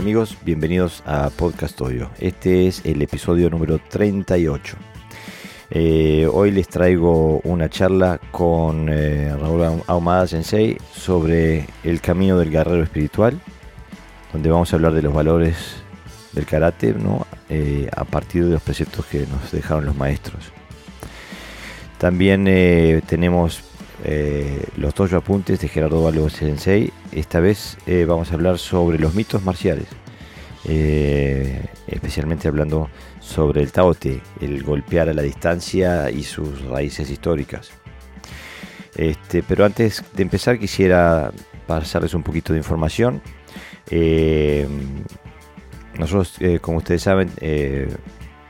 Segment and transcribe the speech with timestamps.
[0.00, 2.10] amigos, bienvenidos a Podcast Odio.
[2.18, 4.78] Este es el episodio número 38.
[5.72, 12.50] Eh, hoy les traigo una charla con eh, Raúl Ahumada Sensei sobre el camino del
[12.50, 13.38] guerrero espiritual,
[14.32, 15.82] donde vamos a hablar de los valores
[16.32, 17.26] del karate ¿no?
[17.50, 20.46] Eh, a partir de los preceptos que nos dejaron los maestros.
[21.98, 22.46] También
[23.06, 23.69] tenemos
[24.04, 26.92] eh, los dos apuntes de Gerardo Balbo Sensei.
[27.12, 29.88] Esta vez eh, vamos a hablar sobre los mitos marciales,
[30.64, 32.88] eh, especialmente hablando
[33.20, 37.70] sobre el taote, el golpear a la distancia y sus raíces históricas.
[38.96, 41.30] Este, pero antes de empezar quisiera
[41.66, 43.22] pasarles un poquito de información.
[45.98, 47.30] nosotros, como ustedes saben,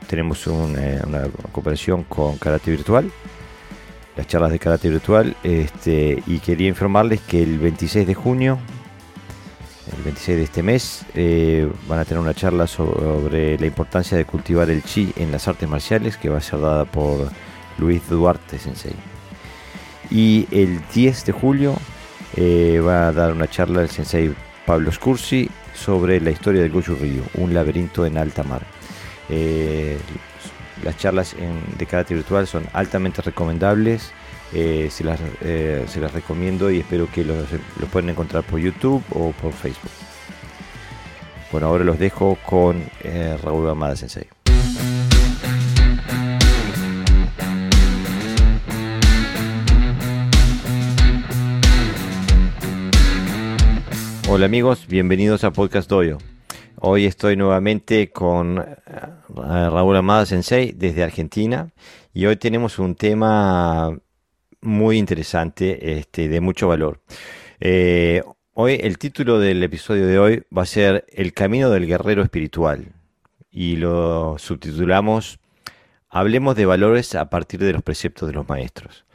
[0.07, 3.11] tenemos una cooperación con Karate Virtual
[4.15, 8.59] las charlas de karate virtual este, y quería informarles que el 26 de junio,
[9.97, 14.25] el 26 de este mes, eh, van a tener una charla sobre la importancia de
[14.25, 17.29] cultivar el chi en las artes marciales que va a ser dada por
[17.77, 18.95] Luis Duarte Sensei.
[20.09, 21.75] Y el 10 de julio
[22.35, 24.33] eh, va a dar una charla el Sensei
[24.65, 28.61] Pablo Scursi sobre la historia del Goju Ryu, un laberinto en alta mar.
[29.29, 29.97] Eh,
[30.83, 31.35] las charlas
[31.77, 34.11] de karate virtual son altamente recomendables.
[34.53, 37.47] Eh, se, las, eh, se, las, recomiendo y espero que los,
[37.89, 39.91] puedan encontrar por YouTube o por Facebook.
[41.51, 44.27] Bueno, ahora los dejo con eh, Raúl Amada Sensei.
[54.27, 56.17] Hola amigos, bienvenidos a Podcast Doyo.
[56.83, 58.73] Hoy estoy nuevamente con eh,
[59.29, 61.69] Raúl Amada Sensei desde Argentina
[62.11, 63.95] y hoy tenemos un tema
[64.61, 66.99] muy interesante, este, de mucho valor.
[67.59, 72.23] Eh, hoy el título del episodio de hoy va a ser El camino del guerrero
[72.23, 72.87] espiritual
[73.51, 75.37] y lo subtitulamos
[76.09, 79.05] Hablemos de valores a partir de los preceptos de los maestros.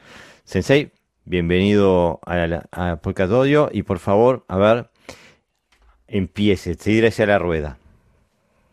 [0.44, 0.92] Sensei,
[1.24, 3.32] bienvenido a, a Podcast
[3.72, 4.88] y por favor, a ver,
[6.08, 7.78] empiece, seguir hacia la rueda.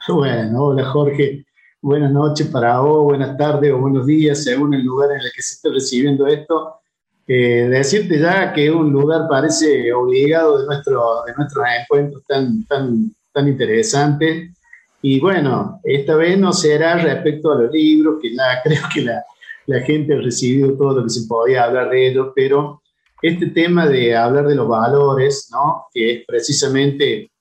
[0.08, 1.46] Bueno, hola Jorge,
[1.82, 5.42] buenas noches para vos, buenas tardes o buenos días, según el lugar en el que
[5.42, 6.76] se esté recibiendo esto.
[7.26, 13.16] Eh, decirte ya que un lugar parece obligado de, nuestro, de nuestros encuentros tan, tan,
[13.32, 14.52] tan interesantes.
[15.02, 19.24] Y bueno, esta vez no será respecto a los libros, que la, creo que la,
[19.68, 22.83] la gente ha recibido todo lo que se podía hablar de ellos, pero
[23.24, 25.86] este tema de hablar de los valores, ¿no?
[25.94, 27.32] que es precisamente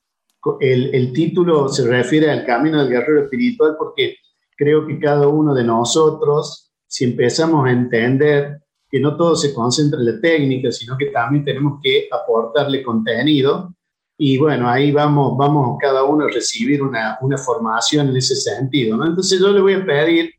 [0.61, 4.17] el, el, título se refiere al camino del guerrero espiritual porque
[4.57, 9.99] creo que cada uno de nosotros, si empezamos a entender que no todo se concentra
[9.99, 13.75] en la técnica, sino que también tenemos que aportarle contenido,
[14.17, 18.97] y bueno, ahí vamos, vamos cada uno a recibir una, una formación en ese sentido.
[18.97, 19.07] ¿no?
[19.07, 20.33] Entonces yo le voy a pedir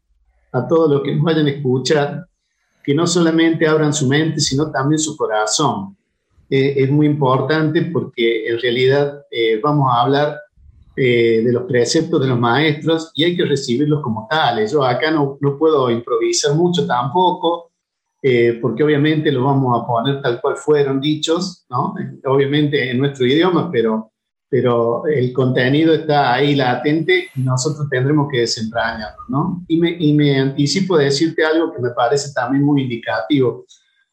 [0.53, 2.25] a todos los que nos vayan a escuchar
[2.83, 5.95] que no solamente abran su mente, sino también su corazón.
[6.49, 10.39] Eh, es muy importante porque en realidad eh, vamos a hablar
[10.95, 14.71] eh, de los preceptos de los maestros y hay que recibirlos como tales.
[14.71, 17.71] Yo acá no, no puedo improvisar mucho tampoco,
[18.61, 21.93] porque obviamente los vamos a poner tal cual fueron dichos, ¿no?
[22.23, 24.12] obviamente en nuestro idioma, pero
[24.53, 29.65] pero el contenido está ahí latente y nosotros tendremos que desentrañarlo, ¿no?
[29.67, 33.65] Y me, y me anticipo de decirte algo que me parece también muy indicativo.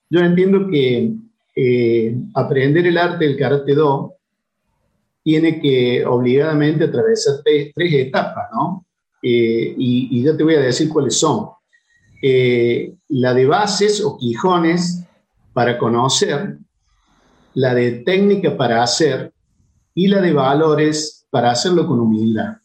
[0.09, 1.12] Yo entiendo que
[1.55, 4.15] eh, aprender el arte del karate do
[5.23, 8.87] tiene que obligadamente atravesar tres, etapas, ¿no?
[9.22, 11.51] Eh, y, y, ya te voy a decir cuáles son.
[12.22, 15.05] Eh, la de bases o quijones
[15.53, 16.57] para conocer,
[17.53, 19.34] la de técnica para hacer
[19.95, 22.56] y la de valores para hacerlo con humildad.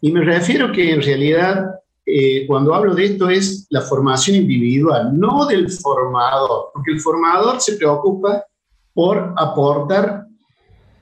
[0.00, 1.80] Y me refiero que en realidad
[2.12, 7.60] eh, cuando hablo de esto es la formación individual, no del formador, porque el formador
[7.60, 8.44] se preocupa
[8.92, 10.26] por aportar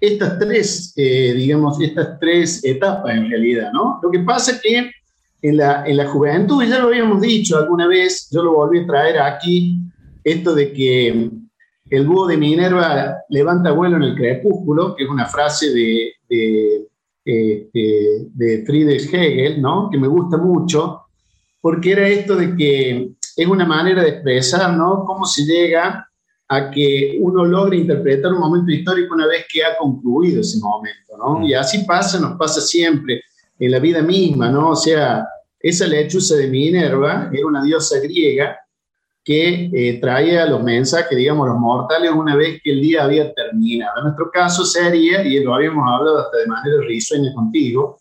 [0.00, 3.98] estas tres, eh, digamos, estas tres etapas en realidad, ¿no?
[4.02, 4.90] Lo que pasa es que
[5.40, 8.86] en la, en la juventud, ya lo habíamos dicho alguna vez, yo lo volví a
[8.86, 9.78] traer aquí,
[10.24, 11.30] esto de que
[11.90, 17.70] el búho de Minerva levanta vuelo en el crepúsculo, que es una frase de, de,
[18.34, 19.88] de, Friedrich Hegel, ¿no?
[19.90, 21.02] que me gusta mucho,
[21.60, 25.04] porque era esto de que es una manera de expresar ¿no?
[25.06, 26.08] cómo se llega
[26.48, 31.16] a que uno logre interpretar un momento histórico una vez que ha concluido ese momento.
[31.18, 31.40] ¿no?
[31.40, 31.44] Mm.
[31.44, 33.22] Y así pasa, nos pasa siempre
[33.58, 34.70] en la vida misma, ¿no?
[34.70, 35.26] O sea,
[35.60, 38.56] esa lechuza de Minerva era una diosa griega
[39.28, 43.98] que eh, traía los mensajes, digamos, los mortales una vez que el día había terminado.
[43.98, 47.98] En nuestro caso sería, y lo habíamos hablado hasta de manera risueña contigo,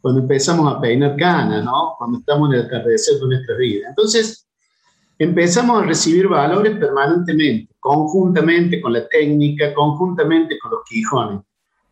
[0.00, 1.94] cuando empezamos a peinar canas, ¿no?
[1.98, 3.88] Cuando estamos en el atardecer de nuestra vida.
[3.90, 4.48] Entonces,
[5.18, 11.40] empezamos a recibir valores permanentemente, conjuntamente con la técnica, conjuntamente con los quijones,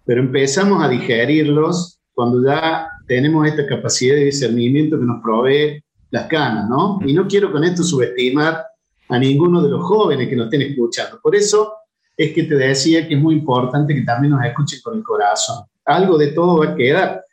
[0.07, 6.27] pero empezamos a digerirlos cuando ya tenemos esta capacidad de discernimiento que nos provee las
[6.27, 7.01] canas, ¿no?
[7.05, 8.65] Y no quiero con esto subestimar
[9.09, 11.21] a ninguno de los jóvenes que nos estén escuchando.
[11.21, 11.75] Por eso
[12.17, 15.65] es que te decía que es muy importante que también nos escuchen con el corazón.
[15.85, 17.25] Algo de todo va a quedar.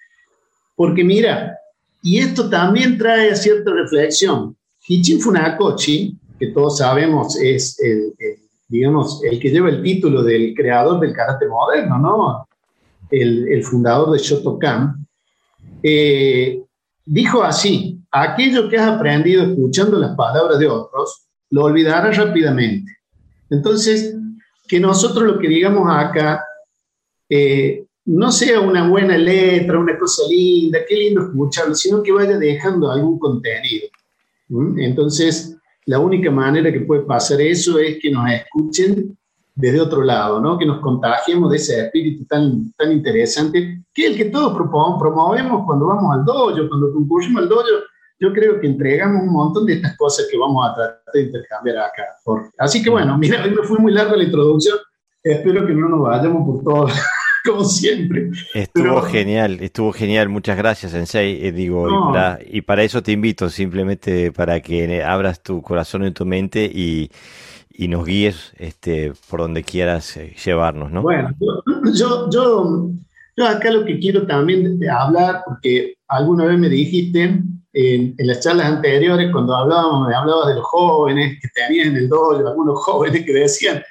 [0.75, 1.57] Porque mira,
[2.01, 4.55] y esto también trae cierta reflexión.
[4.87, 8.13] Hichin Funakoshi, que todos sabemos es el,
[8.67, 12.47] digamos, el que lleva el título del creador del karate moderno, ¿no?
[13.09, 15.05] El, el fundador de Shotokan,
[15.83, 16.61] eh,
[17.05, 22.91] dijo así, aquello que has aprendido escuchando las palabras de otros, lo olvidarás rápidamente.
[23.49, 24.15] Entonces,
[24.67, 26.43] que nosotros lo que digamos acá
[27.29, 32.37] eh, no sea una buena letra, una cosa linda, qué lindo escucharlo, sino que vaya
[32.37, 33.87] dejando algún contenido.
[34.77, 39.17] Entonces, la única manera que puede pasar eso es que nos escuchen
[39.55, 40.57] desde otro lado, ¿no?
[40.57, 45.65] que nos contagiemos de ese espíritu tan, tan interesante, que es el que todos promovemos
[45.65, 47.63] cuando vamos al dojo, cuando concurrimos al dojo,
[48.19, 51.77] yo creo que entregamos un montón de estas cosas que vamos a tratar de intercambiar
[51.77, 52.03] acá.
[52.57, 54.77] Así que bueno, mira, hoy me fue muy larga la introducción,
[55.23, 56.87] espero que no nos vayamos por todo.
[57.47, 58.29] como siempre.
[58.53, 61.45] Estuvo genial, estuvo genial, muchas gracias, Sensei.
[61.45, 66.05] Eh, digo, y, para, y, para, eso te invito, simplemente para que abras tu corazón
[66.05, 67.09] y tu mente y,
[67.69, 71.01] y nos guíes este, por donde quieras eh, llevarnos, ¿no?
[71.01, 71.29] Bueno,
[71.93, 72.91] yo, yo,
[73.35, 77.41] yo acá lo que quiero también hablar, porque alguna vez me dijiste
[77.73, 82.09] en, las charlas anteriores, cuando hablábamos, me hablabas de los jóvenes que tenían en el
[82.09, 83.83] dojo, algunos jóvenes que decían,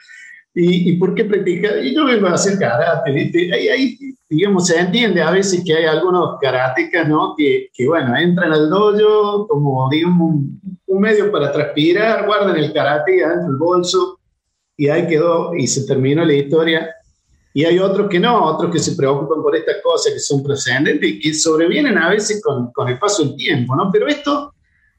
[0.55, 1.85] ¿y, por qué practicar?
[1.85, 3.53] Y yo vengo a hacer karate, ¿viste?
[3.53, 3.97] Ahí,
[4.29, 7.35] digamos, se entiende a veces que hay algunos karatecas, ¿no?
[7.37, 12.73] Que, que bueno, entran al dojo como, digamos, un, un medio para transpirar, guardan el
[12.73, 14.19] karate adentro del bolso
[14.77, 16.91] y ahí quedó y se terminó la historia
[17.57, 21.09] y hay otros que no, otros que se preocupan por estas cosas que son trascendentes
[21.09, 23.91] y que sobrevienen a veces con, con, el paso del tiempo, ¿no?
[23.91, 24.53] Pero esto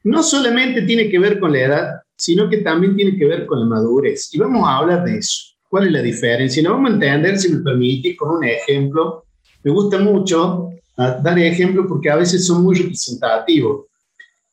[0.06, 3.59] no solamente tiene que ver con la edad, sino que también tiene que ver con
[3.59, 4.33] la madurez.
[4.33, 5.54] Y vamos a hablar de eso.
[5.69, 6.59] ¿Cuál es la diferencia?
[6.59, 9.25] Y lo vamos a entender, si me permite, con un ejemplo.
[9.62, 13.86] Me gusta mucho ah, dar ejemplos porque a veces son muy representativos.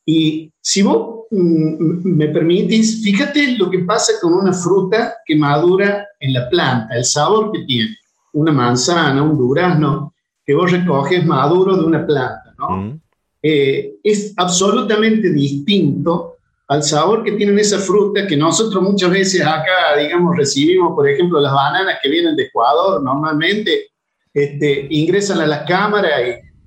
[0.05, 6.07] Y si vos mm, me permitís, fíjate lo que pasa con una fruta que madura
[6.19, 7.95] en la planta, el sabor que tiene.
[8.33, 10.13] Una manzana, un durazno,
[10.45, 12.99] que vos recoges maduro de una planta, ¿no?
[13.41, 16.35] Eh, es absolutamente distinto
[16.67, 21.39] al sabor que tienen esas frutas que nosotros muchas veces acá, digamos, recibimos, por ejemplo,
[21.39, 23.91] las bananas que vienen de Ecuador, normalmente
[24.33, 26.21] este, ingresan a las cámaras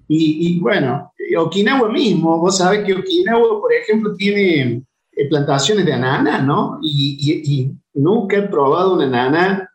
[0.07, 4.83] y, y bueno, Okinawa mismo, vos sabés que Okinawa, por ejemplo, tiene
[5.13, 6.79] eh, plantaciones de ananá, ¿no?
[6.83, 9.69] Y, nunca he probado un ananá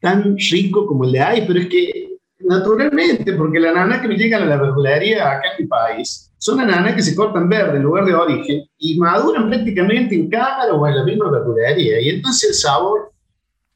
[0.00, 4.16] tan rico como el de ahí, pero es que naturalmente, porque la ananá que me
[4.16, 7.82] llegan a la verdulería acá en mi país son ananas que se cortan verde en
[7.82, 12.00] lugar de origen y maduran prácticamente en cámara o en la misma verdulería.
[12.00, 13.12] Y entonces el sabor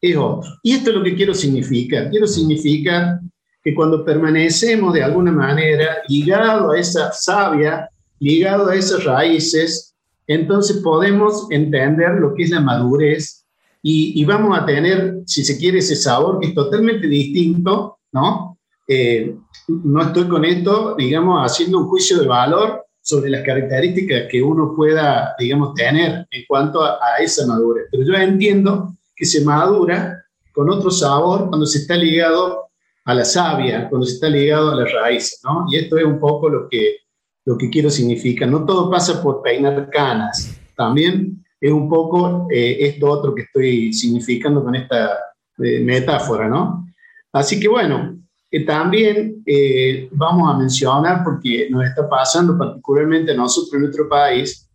[0.01, 0.51] es otro.
[0.63, 2.09] Y esto es lo que quiero significar.
[2.09, 3.21] Quiero significar
[3.65, 7.89] que cuando permanecemos de alguna manera ligado a esa savia,
[8.21, 9.95] ligado a esas raíces,
[10.27, 13.45] entonces podemos entender lo que es la madurez
[13.87, 18.59] y, vamos a tener, si se quiere, ese sabor que es totalmente distinto, ¿no?
[18.89, 19.37] Eh,
[19.69, 24.75] no estoy con esto, digamos, haciendo un juicio de valor sobre las características que uno
[24.75, 27.85] pueda, digamos, tener en cuanto a, a esa madurez.
[27.91, 32.64] Pero yo entiendo que se madura con otro sabor cuando se está ligado
[33.05, 35.67] a la savia, cuando se está ligado a las raíces, ¿no?
[35.71, 36.97] Y esto es un poco lo que,
[37.45, 38.49] lo que quiero significar.
[38.49, 43.93] No todo pasa por peinar canas, también es un poco eh, esto otro que estoy
[43.93, 45.19] significando con esta
[45.59, 46.87] eh, metáfora, ¿no?
[47.33, 48.19] Así que bueno,
[48.51, 54.09] que también eh, vamos a mencionar, porque nos está pasando particularmente a nosotros en nuestro
[54.09, 54.69] país,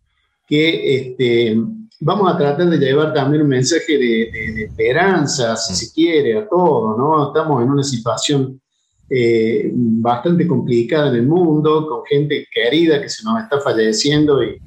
[0.46, 1.56] que este,
[2.00, 6.96] vamos a tratar de llevar también un mensaje de, esperanza, si se quiere, a todos,
[6.96, 7.28] ¿no?
[7.28, 8.60] Estamos en una situación
[9.08, 14.60] eh, bastante complicada en el mundo, con gente querida que se nos está falleciendo y,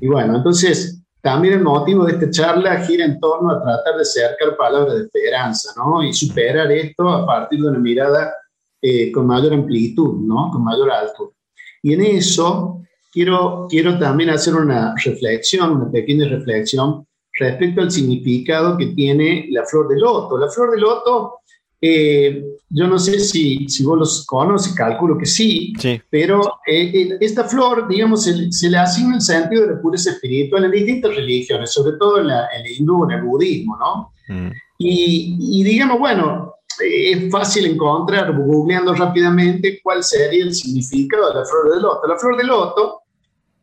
[0.00, 4.02] y, bueno, entonces también el motivo de esta charla gira en torno a tratar de
[4.02, 6.02] acercar palabras de esperanza, ¿no?
[6.02, 8.32] Y superar esto a partir de una mirada
[8.80, 10.50] eh, con mayor amplitud, ¿no?
[10.50, 11.34] Con mayor alto.
[11.82, 12.80] Y en eso
[13.18, 19.64] quiero, quiero también hacer una reflexión, una pequeña reflexión respecto al significado que tiene la
[19.64, 20.38] flor de loto.
[20.38, 21.38] La flor de loto,
[21.80, 25.72] eh, yo no sé si, si vos los conoces, calculo que sí,
[26.08, 30.70] pero eh, esta flor, digamos, se, le asigna el sentido de la pureza espiritual en
[30.70, 34.12] distintas religiones, sobre todo en, la, el hindú, en el budismo, ¿no?
[34.28, 34.52] Mm.
[34.78, 41.44] Y, y, digamos, bueno, es fácil encontrar, googleando rápidamente, cuál sería el significado de la
[41.44, 42.06] flor de loto.
[42.06, 42.97] La flor de loto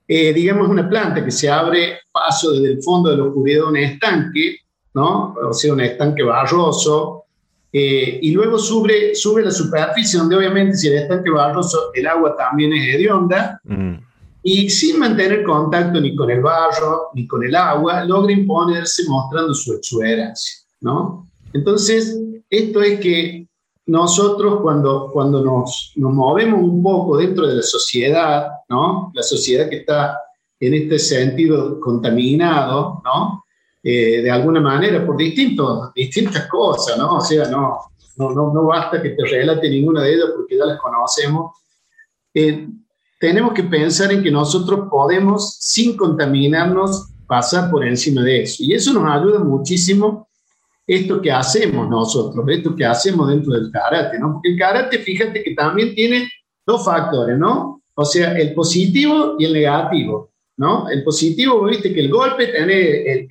[0.07, 3.67] eh, digamos, una planta que se abre paso desde el fondo de la oscuridad de
[3.69, 4.57] un estanque,
[4.93, 5.33] ¿no?
[5.33, 7.25] O sea, un estanque barroso,
[7.77, 12.33] eh, y luego sube, sube la superficie, donde obviamente si el estanque barroso, el agua
[12.37, 13.95] también es hedionda, mm.
[14.43, 19.53] y sin mantener contacto ni con el barro, ni con el agua, logra imponerse mostrando
[19.53, 21.27] su exuberancia, ¿no?
[21.51, 22.17] Entonces,
[22.49, 23.45] esto es que
[23.87, 29.11] nosotros cuando, cuando nos, nos, movemos un poco dentro de la sociedad, ¿no?
[29.13, 30.19] La sociedad que está
[30.59, 33.45] en este sentido contaminado, ¿no?
[33.83, 37.17] Eh, de alguna manera por distintos, distintas cosas, ¿no?
[37.17, 37.79] O sea, no,
[38.17, 41.51] no, no, basta que te relate ninguna de ellas porque ya las conocemos.
[42.33, 42.67] Eh,
[43.19, 48.63] tenemos que pensar en que nosotros podemos, sin contaminarnos, pasar por encima de eso.
[48.63, 50.27] Y eso nos ayuda muchísimo
[50.87, 54.33] esto que hacemos nosotros, esto que hacemos dentro del karate, ¿no?
[54.33, 56.29] Porque el karate, fíjate que también tiene
[56.65, 57.81] dos factores, ¿no?
[57.95, 60.87] O sea, el positivo y el negativo, ¿no?
[60.89, 63.27] El positivo, viste que el golpe tiene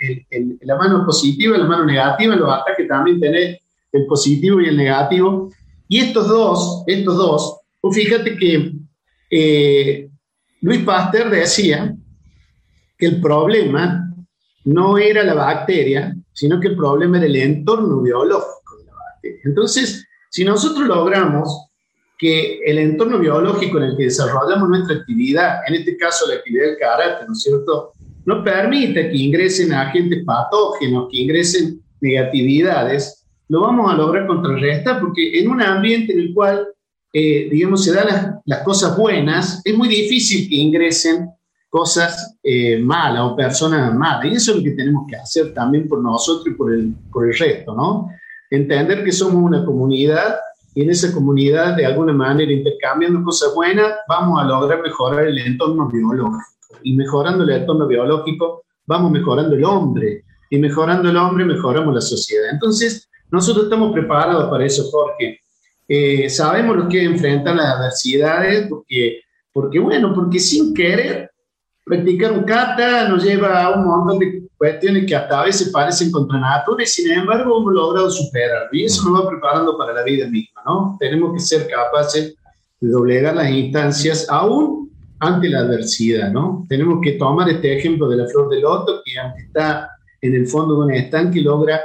[0.62, 3.60] la mano positiva y la mano negativa, los ataques también tiene
[3.92, 5.50] el positivo y el negativo.
[5.88, 7.60] Y estos dos, estos dos,
[7.92, 8.72] fíjate que
[9.30, 10.08] eh,
[10.60, 11.94] Luis Pasteur decía
[12.96, 14.12] que el problema
[14.64, 19.40] no era la bacteria, sino que el problema era el entorno biológico de la bacteria.
[19.44, 21.68] Entonces, si nosotros logramos
[22.18, 26.66] que el entorno biológico en el que desarrollamos nuestra actividad, en este caso la actividad
[26.66, 27.92] del karate, ¿no es cierto?,
[28.26, 35.38] no permita que ingresen agentes patógenos, que ingresen negatividades, lo vamos a lograr contrarrestar porque
[35.38, 36.66] en un ambiente en el cual,
[37.12, 41.28] eh, digamos, se dan las, las cosas buenas, es muy difícil que ingresen
[41.74, 44.26] cosas eh, malas o personas malas.
[44.26, 47.26] Y eso es lo que tenemos que hacer también por nosotros y por el, por
[47.26, 48.10] el resto, ¿no?
[48.48, 50.36] Entender que somos una comunidad
[50.72, 55.36] y en esa comunidad, de alguna manera, intercambiando cosas buenas, vamos a lograr mejorar el
[55.36, 56.38] entorno biológico.
[56.84, 60.22] Y mejorando el entorno biológico, vamos mejorando el hombre.
[60.50, 62.50] Y mejorando el hombre, mejoramos la sociedad.
[62.52, 65.40] Entonces, nosotros estamos preparados para eso, Jorge.
[65.88, 71.33] Eh, sabemos lo que es enfrentar las adversidades, porque, porque, bueno, porque sin querer
[71.84, 76.10] practicar un kata nos lleva a un montón de cuestiones que hasta a veces parecen
[76.10, 78.68] contra natura y sin embargo hemos logrado superar.
[78.72, 80.96] Y eso nos va preparando para la vida misma, ¿no?
[80.98, 82.34] Tenemos que ser capaces
[82.80, 86.64] de doblegar las instancias aún ante la adversidad, ¿no?
[86.68, 90.46] Tenemos que tomar este ejemplo de la flor de loto que aunque está en el
[90.46, 91.80] fondo de un estanque logra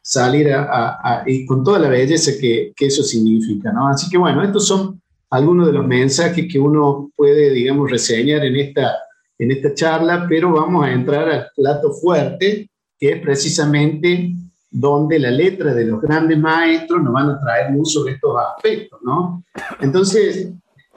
[0.00, 3.88] salir a, y con toda la belleza que, que eso significa, ¿no?
[3.88, 8.56] Así que bueno, estos son algunos de los mensajes que uno puede, digamos, reseñar en
[8.56, 8.96] esta
[9.40, 12.68] en esta charla, pero vamos a entrar al plato fuerte,
[12.98, 14.34] que es precisamente
[14.70, 19.00] donde la letra de los grandes maestros nos van a traer luz sobre estos aspectos,
[19.02, 19.42] ¿no?
[19.80, 20.52] Entonces,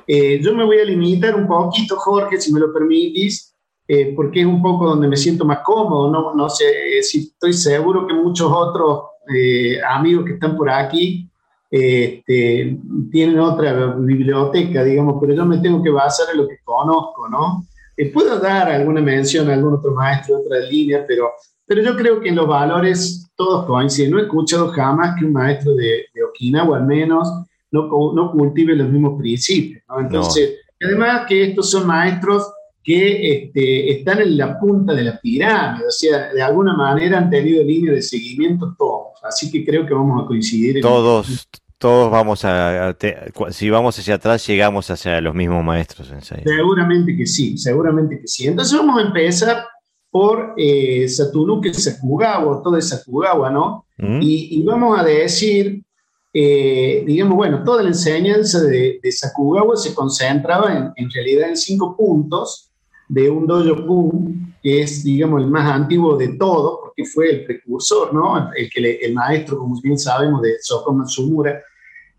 [0.05, 3.55] eh, yo me voy a limitar un poquito, Jorge, si me lo permitís,
[3.87, 6.65] eh, porque es un poco donde me siento más cómodo, no, no sé
[7.01, 11.29] si estoy seguro que muchos otros eh, amigos que están por aquí
[11.71, 12.77] este,
[13.09, 17.65] tienen otra biblioteca, digamos, pero yo me tengo que basar en lo que conozco, ¿no?
[17.95, 21.31] Eh, puedo dar alguna mención a algún otro maestro de otra línea, pero,
[21.65, 24.11] pero yo creo que en los valores todos coinciden.
[24.11, 27.27] No he escuchado jamás que un maestro de, de Okinawa, al menos,
[27.71, 29.83] no, no cultive los mismos principios.
[29.99, 32.51] Entonces, además que estos son maestros
[32.83, 37.29] que este, están en la punta de la pirámide, o sea, de alguna manera han
[37.29, 39.13] tenido línea de seguimiento todos.
[39.23, 40.81] Así que creo que vamos a coincidir.
[40.81, 41.47] Todos,
[41.83, 42.95] todos vamos a,
[43.51, 46.13] si vamos hacia atrás, llegamos hacia los mismos maestros.
[46.21, 48.47] Seguramente que sí, seguramente que sí.
[48.47, 49.65] Entonces vamos a empezar
[50.09, 53.85] por eh, Satunuke Sakugawa, todo es Sakugawa, ¿no?
[53.97, 54.19] Mm.
[54.21, 55.83] Y, vamos a decir,
[56.33, 61.57] eh, digamos, bueno, toda la enseñanza de, de Sakugawa se concentraba en, en, realidad en
[61.57, 62.71] cinco puntos
[63.09, 64.09] de un dojo
[64.61, 68.53] que es, digamos, el más antiguo de todos, porque fue el precursor, ¿no?
[68.55, 71.61] El, que el maestro, como bien sabemos, de Soko Matsumura,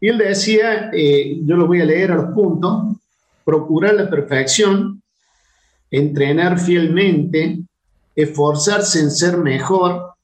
[0.01, 2.97] y él decía, eh, yo lo voy a leer a los puntos,
[3.45, 5.03] procurar la perfección,
[5.91, 7.61] entrenar fielmente,
[8.15, 10.15] esforzarse en ser mejor,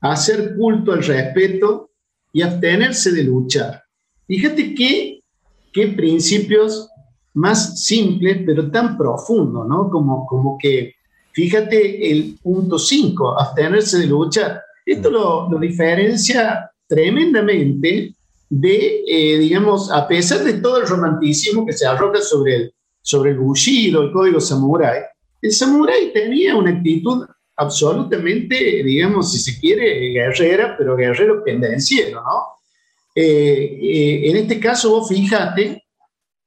[0.00, 1.90] hacer culto al respeto
[2.32, 3.82] y abstenerse de luchar.
[4.26, 5.20] Fíjate qué,
[5.72, 6.88] qué principios
[7.34, 9.90] más simples, pero tan profundos, ¿no?
[9.90, 10.94] Como, como que
[11.32, 14.62] fíjate el punto 5, abstenerse de luchar.
[14.84, 18.15] Esto lo, lo diferencia tremendamente
[18.48, 23.32] de, eh, digamos, a pesar de todo el romanticismo que se arroja sobre el, sobre
[23.32, 25.02] el bushido, el código samurái,
[25.42, 27.26] el samurái tenía una actitud
[27.56, 32.56] absolutamente, digamos, si se quiere, guerrera, pero guerrero pendenciero, ¿no?
[33.14, 35.82] Eh, eh, en este caso, vos fíjate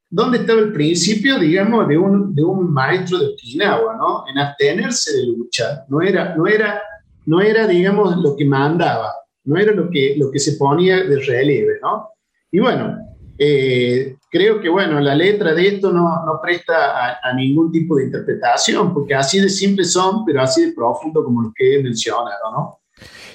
[0.10, 4.26] dónde estaba el principio, digamos, de un, de un maestro de Okinawa, ¿no?
[4.28, 5.86] En abstenerse de luchar.
[5.88, 6.82] No era, no era,
[7.26, 9.14] no era digamos, lo que mandaba,
[9.46, 12.10] no era lo que, lo que se ponía de relieve, ¿no?
[12.52, 12.98] Y bueno,
[13.38, 18.06] eh, creo que, bueno, la letra de esto no, no presta a, ningún tipo de
[18.06, 22.52] interpretación, porque así de simple son, pero así de profundo como lo que he mencionado,
[22.52, 22.80] ¿no?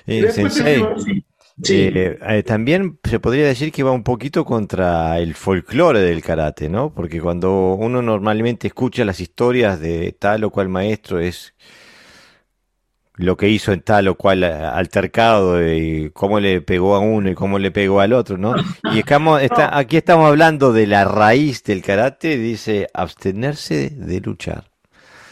[0.06, 0.30] Eh,
[1.62, 6.68] eh, eh, también se podría decir que va un poquito contra el folclore del karate,
[6.68, 6.92] ¿no?
[6.92, 11.54] Porque cuando uno normalmente escucha las historias de tal o cual maestro es
[13.16, 17.35] lo que hizo en tal o cual altercado y cómo le pegó a uno y
[17.35, 18.54] cómo le pegó al otro, ¿no?
[18.92, 24.64] Y estamos, está, aquí estamos hablando de la raíz del karate, dice abstenerse de luchar.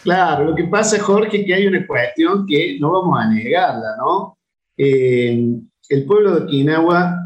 [0.02, 4.36] Claro, lo que pasa, Jorge, que hay una cuestión que no vamos a negarla, ¿no?
[4.76, 5.44] Eh,
[5.88, 7.16] el pueblo de Okinawa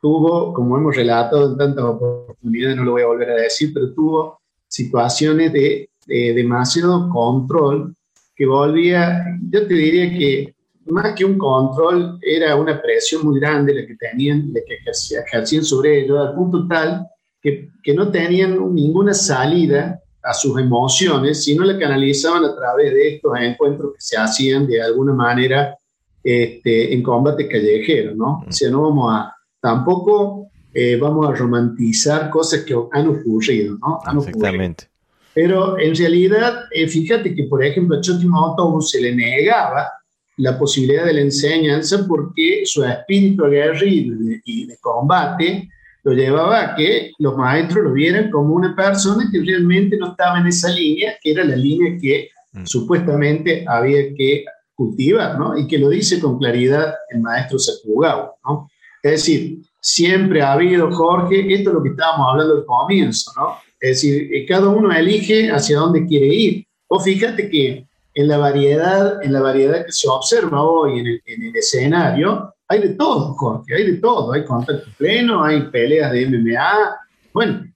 [0.00, 3.92] tuvo, como hemos relatado en tantas oportunidades, no lo voy a volver a decir, pero
[3.92, 7.94] tuvo situaciones de, demasiado control
[8.34, 10.54] que volvía, yo te diría que
[10.86, 14.78] más que un control, era una presión muy grande la que tenían, la que
[15.16, 17.06] ejercían sobre ellos, al punto tal
[17.40, 23.14] que, que, no tenían ninguna salida a sus emociones, sino la canalizaban a través de
[23.16, 25.76] estos encuentros que se hacían de alguna manera
[26.22, 28.44] este, en combate callejero, ¿no?
[28.46, 34.00] O sea, no vamos a, tampoco eh, vamos a romantizar cosas que han ocurrido, ¿no?
[34.18, 34.91] Exactamente.
[35.34, 39.90] Pero en realidad, eh, fíjate que, por ejemplo, a Chotimo se le negaba
[40.36, 45.68] la posibilidad de la enseñanza porque su espíritu aguerrido y de combate
[46.04, 50.40] lo llevaba a que los maestros lo vieran como una persona que realmente no estaba
[50.40, 52.64] en esa línea, que era la línea que mm.
[52.64, 55.56] supuestamente había que cultivar, ¿no?
[55.56, 58.68] Y que lo dice con claridad el maestro Sakugawa, ¿no?
[59.02, 63.56] Es decir, siempre ha habido, Jorge, esto es lo que estábamos hablando al comienzo, ¿no?
[63.80, 66.66] Es decir, eh, cada uno elige hacia dónde quiere ir.
[66.86, 71.22] O fíjate que en la variedad, en la variedad que se observa hoy en el,
[71.26, 74.32] en el escenario, hay de todo, Jorge, hay de todo.
[74.32, 76.96] Hay contacto pleno, hay peleas de MMA.
[77.34, 77.66] Bueno,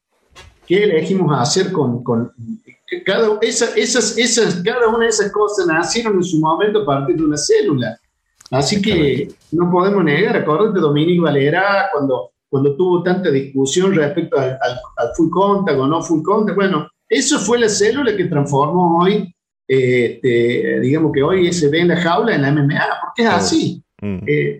[0.67, 2.33] ¿qué elegimos hacer con, con
[3.05, 3.77] cada, esas,
[4.17, 7.99] esas, cada una de esas cosas nacieron en su momento a partir de una célula.
[8.51, 14.53] Así que no podemos negar, acuérdate Dominique Valera cuando, cuando tuvo tanta discusión respecto al,
[14.53, 19.35] al, full contact o no full contact, bueno, eso fue la célula que transformó hoy,
[19.67, 23.83] este, digamos que hoy se ve en la jaula en la MMA, porque es así.
[24.01, 24.19] Mm.
[24.27, 24.59] Eh,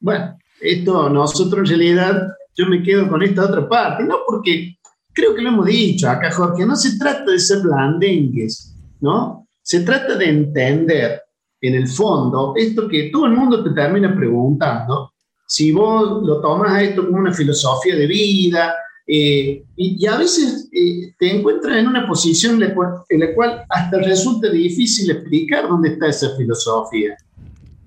[0.00, 4.76] bueno, esto nosotros en realidad, yo me quedo con esta otra parte, no porque
[5.12, 9.46] creo que lo hemos dicho acá, Jorge, no se trata de ser blandengues, ¿no?
[9.62, 11.22] Se trata de entender
[11.66, 15.12] en el fondo esto que todo el mundo te termina preguntando,
[15.46, 18.74] si vos lo tomas a esto como una filosofía de vida,
[19.08, 24.50] eh, y, a veces eh, te encuentras en una posición en la, cual, hasta resulta
[24.50, 27.16] difícil explicar dónde está esa filosofía.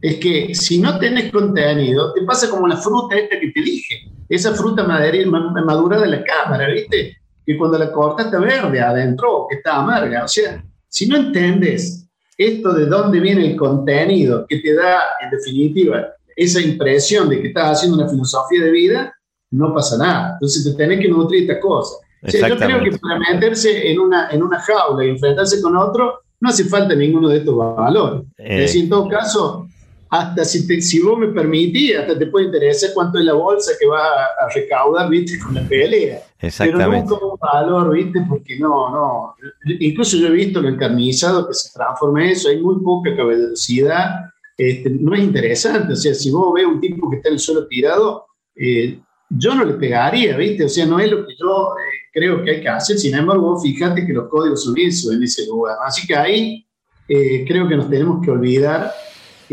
[0.01, 4.09] Es que si no tenés contenido, te pasa como la fruta esta que te dije,
[4.29, 7.17] esa fruta madura de la cámara, ¿viste?
[7.49, 10.23] que cuando la cortas está verde adentro, que está amarga.
[10.23, 11.98] O sea, si no entiendes
[12.39, 17.47] esto de dónde viene el contenido que te da, en definitiva, esa impresión de que
[17.49, 19.13] estás haciendo una filosofía de vida,
[19.51, 20.33] no pasa nada.
[20.33, 21.97] Entonces te tenés que nutrir esta cosa.
[22.23, 25.75] O sea, yo creo que para meterse en una, en una jaula y enfrentarse con
[25.75, 28.23] otro, no hace falta ninguno de estos valores.
[28.37, 29.67] Es decir, en todo caso,
[30.09, 33.73] hasta si, te, si vos me permitís, hasta te puede interesar cuánto es la bolsa
[33.79, 36.23] que va a, recaudar, viste, con la pelea.
[36.39, 36.87] Exactamente.
[36.87, 39.35] Pero no como un valor, viste, porque no, no.
[39.79, 44.31] Incluso yo he visto lo encarnizado que se transforma en eso, hay muy poca caballerosidad,
[44.57, 47.39] este, no es interesante, o sea, si vos ves un tipo que está en el
[47.39, 51.75] suelo tirado, eh, yo no le pegaría, viste, o sea, no es lo que yo
[51.77, 55.21] eh, creo que hay que hacer, sin embargo, fíjate que los códigos son eso en
[55.21, 55.77] ese lugar.
[55.85, 56.65] Así que ahí
[57.07, 58.91] eh, creo que nos tenemos que olvidar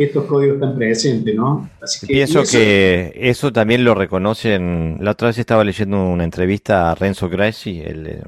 [0.05, 1.69] estos códigos están presentes, ¿no?
[1.81, 4.99] Así que, Pienso que eso también lo reconocen.
[5.01, 8.23] La otra vez estaba leyendo una entrevista a Renzo Gracie, el,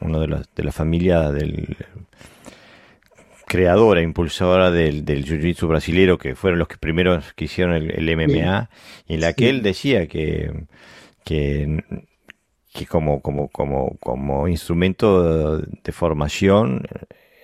[0.00, 1.76] uno de, los, de la familia del
[3.46, 8.70] creadora, impulsora del, del jiu-jitsu brasilero, que fueron los que primeros que hicieron el, MMA,
[9.06, 10.66] y en la que él decía que,
[11.24, 11.84] que,
[12.72, 16.86] que como, como, como, como instrumento de formación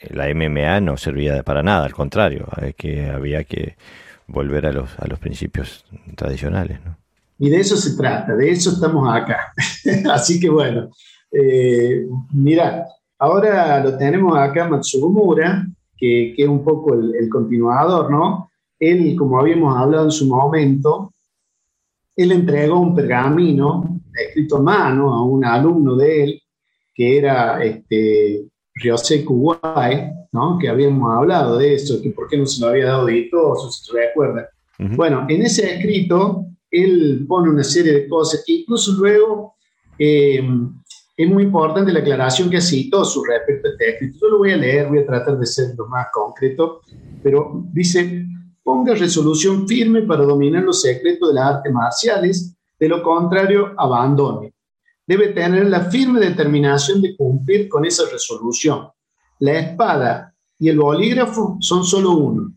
[0.08, 3.76] la MMA no servía para nada, al contrario, que había que
[4.26, 5.84] volver a los, a los principios
[6.16, 6.78] tradicionales.
[7.38, 9.52] Y de eso se trata, de eso estamos acá.
[10.12, 10.90] Así que bueno,
[11.32, 12.86] eh, mira,
[13.18, 18.50] ahora lo tenemos acá Matsumura, que, que es un poco el, el, continuador, ¿no?
[18.78, 21.12] Él, como habíamos hablado en su momento,
[22.16, 26.42] él entregó un pergamino escrito a mano a un alumno de él,
[26.94, 28.49] que era este,
[28.80, 30.58] Ryosei Kuwai, ¿no?
[30.58, 33.84] que habíamos hablado de eso, que por qué no se lo había dado editoso, si
[33.84, 34.48] se recuerda.
[34.96, 39.54] Bueno, en ese escrito él pone una serie de cosas, incluso luego
[39.98, 40.42] eh,
[41.16, 44.18] es muy importante la aclaración que citó su respecto a este escrito.
[44.22, 46.80] Yo lo voy a leer, voy a tratar de ser lo más concreto,
[47.22, 48.24] pero dice,
[48.62, 54.54] ponga resolución firme para dominar los secretos de las artes marciales, de lo contrario, abandone.
[55.10, 58.90] Debe tener la firme determinación de cumplir con esa resolución.
[59.40, 62.52] La espada y el bolígrafo son solo uno.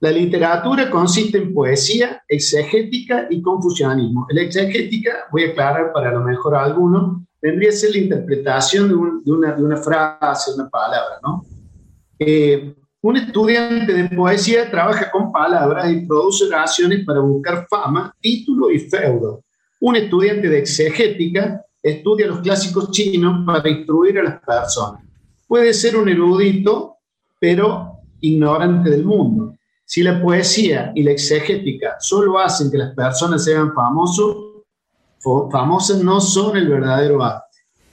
[0.00, 4.26] La literatura consiste en poesía, exegética y confucianismo.
[4.30, 8.88] La exegética, voy a aclarar para lo mejor a alguno, tendría que ser la interpretación
[8.88, 11.44] de, una, de una, frase, una palabra, ¿no?
[12.18, 18.72] Eh, un estudiante de poesía trabaja con palabras y produce oraciones para buscar fama, título
[18.72, 19.44] y feudo.
[19.80, 25.02] Un estudiante de exegética estudia los clásicos chinos para instruir a las personas.
[25.46, 26.96] Puede ser un erudito,
[27.40, 29.54] pero ignorante del mundo.
[29.84, 34.36] Si la poesía y la exegética solo hacen que las personas sean famosos,
[35.50, 37.46] famosas no son el verdadero arte.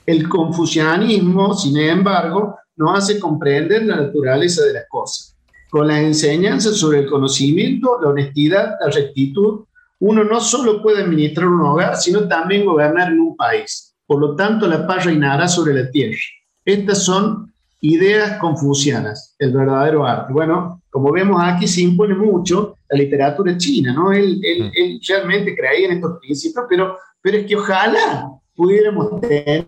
[0.04, 5.36] El confucianismo, sin embargo, nos hace comprender la naturaleza de las cosas.
[5.70, 9.64] Con las enseñanzas sobre el conocimiento, la honestidad, la rectitud,
[9.98, 13.94] uno no solo puede administrar un hogar, sino también gobernar en un país.
[14.06, 16.16] Por lo tanto, la paz reinará sobre la tierra.
[16.64, 20.32] Estas son ideas confucianas, el verdadero arte.
[20.32, 24.12] Bueno, como vemos aquí se impone mucho la literatura china, ¿no?
[24.12, 29.66] Él, él, él realmente creía en estos principios, pero, pero es que ojalá pudiéramos tener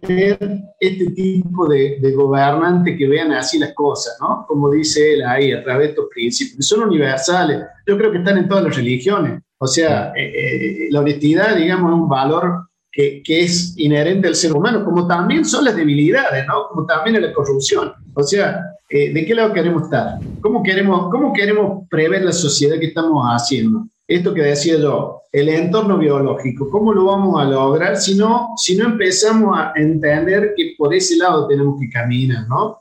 [0.80, 4.46] este tipo de, de gobernantes que vean así las cosas, ¿no?
[4.48, 8.38] Como dice él ahí, a través de estos principios, son universales, yo creo que están
[8.38, 13.22] en todas las religiones, o sea, eh, eh, la honestidad, digamos, es un valor que,
[13.24, 16.68] que, es inherente al ser humano, como también son las debilidades, ¿no?
[16.68, 17.92] Como también la corrupción.
[18.14, 20.18] O sea, eh, ¿de qué lado queremos estar?
[20.40, 23.86] ¿Cómo queremos, ¿Cómo queremos prever la sociedad que estamos haciendo?
[24.06, 28.76] Esto que decía yo, el entorno biológico, ¿cómo lo vamos a lograr si no, si
[28.76, 32.78] no empezamos a entender que por ese lado tenemos que caminar, ¿no?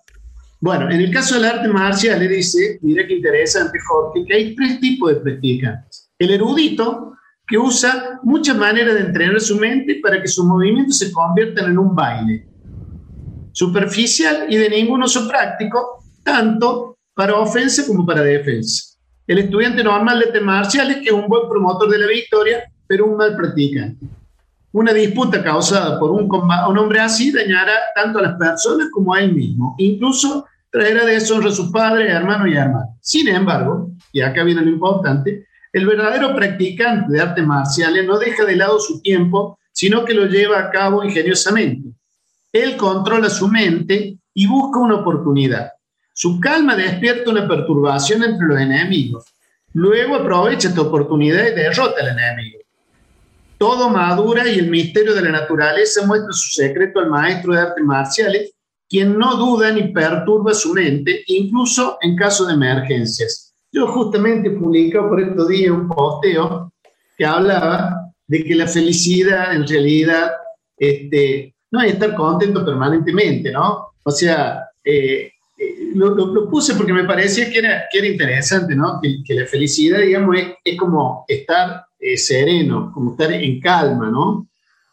[0.62, 4.56] Bueno, en el caso del arte marcial, le dice, mira qué interesante, Jorge, que hay
[4.56, 6.07] tres tipos de practicantes.
[6.20, 7.14] El erudito,
[7.48, 11.78] que usa muchas maneras de entrenar su mente para que sus movimientos se conviertan en
[11.78, 12.46] un baile.
[13.54, 18.98] Superficial y de ningún uso práctico, tanto para ofensa como para defensa.
[19.26, 23.06] El estudiante normal de artes marciales, que es un buen promotor de la victoria, pero
[23.06, 24.06] un mal practicante.
[24.72, 29.22] Una disputa causada por un, un hombre así dañará tanto a las personas como a
[29.22, 29.76] él mismo.
[29.78, 32.90] Incluso traerá deshonra a sus padres, hermanos y hermanas.
[33.02, 38.46] Sin embargo, y acá viene lo importante, el verdadero practicante de artes marciales no deja
[38.46, 41.90] de lado su tiempo, sino que lo lleva a cabo ingeniosamente.
[42.52, 45.72] Él controla su mente y busca una oportunidad.
[46.14, 49.26] Su calma despierta una perturbación entre los enemigos.
[49.74, 52.60] Luego aprovecha esta oportunidad y derrota al enemigo.
[53.58, 57.84] Todo madura y el misterio de la naturaleza muestra su secreto al maestro de artes
[57.84, 58.52] marciales,
[58.90, 63.47] quien no duda ni perturba su mente, incluso en caso de emergencias.
[63.72, 66.72] Yo justamente publiqué por estos días un posteo
[67.18, 70.32] que hablaba de que la felicidad en realidad
[70.78, 73.88] este, no es estar contento permanentemente, ¿no?
[74.04, 75.32] O sea, eh,
[75.96, 79.00] lo, puse porque me parecía que era, que era interesante, ¿no?
[79.02, 84.48] Que, la felicidad, digamos, es, como estar eh, sereno, como estar en calma, ¿no?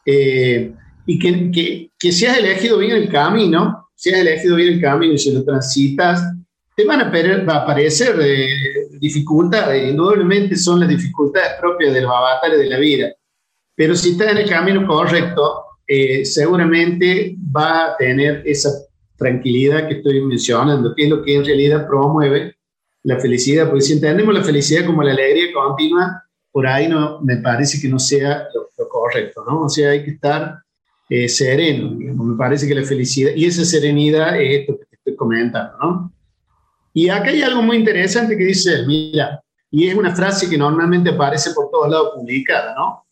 [0.06, 0.72] Eh,
[1.06, 4.80] y que, que, que, si has elegido bien el camino, si has elegido bien el
[4.80, 6.22] camino y si lo transitas,
[6.76, 12.66] te van a, aparecer eh, dificultades, indudablemente son las dificultades propias de los avatares de
[12.66, 13.12] la vida,
[13.76, 15.64] pero si estás en el camino correcto,
[16.24, 18.70] seguramente va a tener esa
[19.16, 22.56] tranquilidad que estoy mencionando, que es lo que en realidad promueve
[23.02, 27.36] la felicidad, porque si entendemos la felicidad como la alegría continua, por ahí no, me
[27.36, 29.62] parece que no sea lo, correcto, ¿no?
[29.62, 30.58] O sea, hay que estar
[31.08, 35.16] eh, sereno, me parece que la felicidad, y esa serenidad es esto que te estoy
[35.16, 36.13] comentando, ¿no?
[36.94, 41.10] Y acá hay algo muy interesante que dice, mira, y es una frase que normalmente
[41.10, 43.04] aparece por todos lados publicada, ¿no?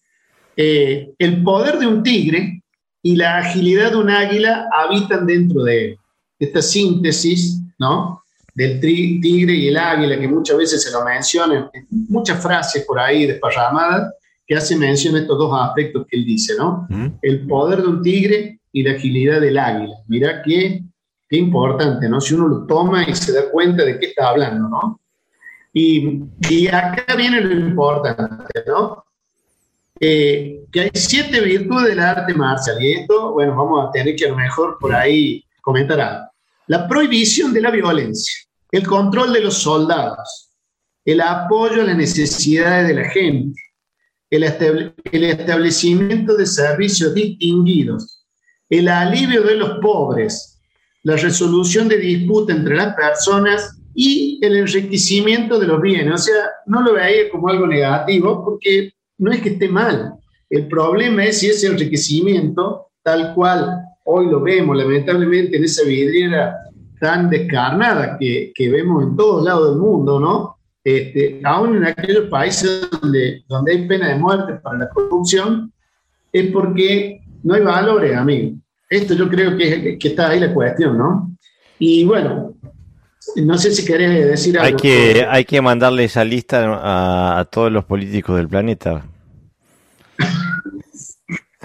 [0.56, 2.62] Eh, el poder de un tigre
[3.02, 5.98] y la agilidad de un águila habitan dentro de él.
[6.38, 8.22] Esta síntesis ¿no?
[8.54, 13.26] Del tigre y el águila, que muchas veces se lo mencionan, muchas frases por ahí
[13.26, 14.14] desparramadas,
[14.46, 16.86] que hacen mención a estos dos aspectos que él dice, ¿no?
[17.22, 19.94] El poder de un tigre y la agilidad del águila.
[20.06, 20.82] Mira qué,
[21.32, 22.20] qué importante, ¿no?
[22.20, 25.00] Si uno lo toma y se da cuenta de qué está hablando, ¿no?
[25.72, 29.02] Y, y acá viene lo importante, ¿no?
[29.98, 32.76] Eh, que hay siete virtudes del arte marcial.
[32.82, 36.26] Y esto, bueno, vamos a tener que a lo mejor por ahí comentar algo.
[36.66, 40.50] La prohibición de la violencia, el control de los soldados,
[41.02, 43.58] el apoyo a las necesidades de la gente,
[44.28, 48.26] el, el establecimiento de servicios distinguidos,
[48.68, 50.51] el alivio de los pobres,
[51.02, 56.14] la resolución de disputas entre las personas y el enriquecimiento de los bienes.
[56.14, 60.14] O sea, no lo veía como algo negativo porque no es que esté mal.
[60.48, 66.56] El problema es si ese enriquecimiento, tal cual hoy lo vemos lamentablemente en esa vidriera
[67.00, 70.56] tan descarnada que, que vemos en todos lados del mundo, ¿no?
[70.84, 75.72] Este, aún en aquellos países donde, donde hay pena de muerte para la corrupción,
[76.32, 78.56] es porque no hay valores, amigo.
[78.92, 81.34] Esto yo creo que, que está ahí la cuestión, ¿no?
[81.78, 82.54] Y bueno,
[83.36, 84.76] no sé si querés decir algo.
[84.76, 89.04] Hay que, hay que mandarle esa lista a, a todos los políticos del planeta.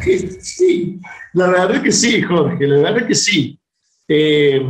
[0.39, 0.99] sí,
[1.33, 3.59] la verdad que sí, Jorge, la verdad que sí.
[4.07, 4.61] Eh,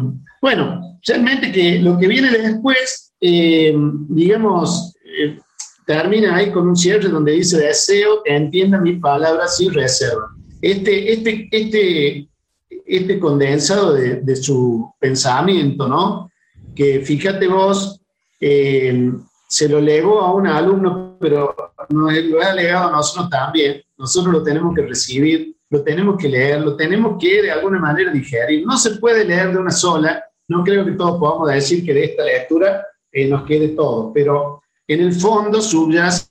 [0.41, 3.73] bueno, realmente que lo que viene después, eh,
[4.09, 5.37] digamos, eh,
[5.85, 10.29] termina ahí con un cierre donde dice deseo que entienda mis palabras sin reserva.
[10.61, 12.27] Este, este, este,
[12.87, 16.31] este condensado de, de su pensamiento, ¿no?
[16.73, 18.01] Que fíjate vos,
[18.39, 21.55] se lo legó a un alumno, pero
[21.89, 23.81] nos lo ha legado a nosotros también.
[23.97, 28.11] Nosotros lo tenemos que recibir, lo tenemos que leer, lo tenemos que de alguna manera
[28.11, 28.65] digerir.
[28.65, 30.23] No se puede leer de una sola.
[30.47, 34.61] No creo que todos podamos decir que de esta lectura eh, nos quede todo, pero
[34.87, 36.27] en el fondo subyace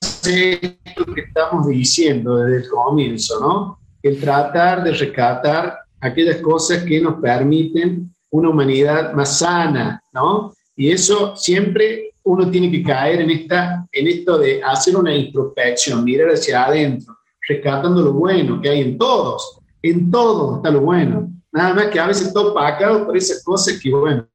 [0.85, 3.79] esto que estamos diciendo desde el comienzo, ¿no?
[4.03, 10.53] El tratar de rescatar aquellas cosas que nos permiten una humanidad más sana, ¿no?
[10.77, 16.05] Y eso siempre uno tiene que caer en, esta, en esto de hacer una introspección,
[16.05, 17.17] mirar hacia adentro,
[17.49, 19.59] rescatando lo bueno que hay en todos.
[19.81, 21.31] En todos está lo bueno.
[21.53, 24.27] Nada más que a veces está opacado por esas cosas que, bueno,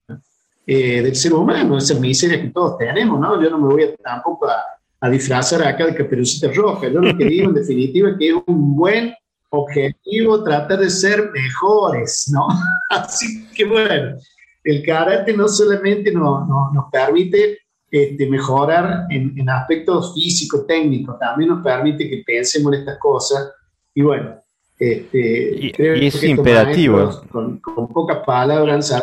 [0.66, 3.42] eh, del ser humano, esa miseria que todos tenemos, ¿no?
[3.42, 4.64] Yo no me voy a, tampoco a,
[5.02, 6.88] a disfrazar acá de caperucita roja.
[6.88, 9.14] Yo lo que digo en definitiva es que es un buen
[9.52, 12.48] objetivo tratar de ser mejores, ¿no?
[12.90, 14.18] Así que bueno,
[14.64, 17.60] el karate no solamente nos, nos permite
[17.90, 23.52] este, mejorar en, aspectos físicos, técnicos, también nos permite que pensemos en estas cosas.
[23.94, 24.36] Y bueno,
[24.80, 27.22] este, y, es imperativo.
[27.30, 28.96] Con, pocas palabras,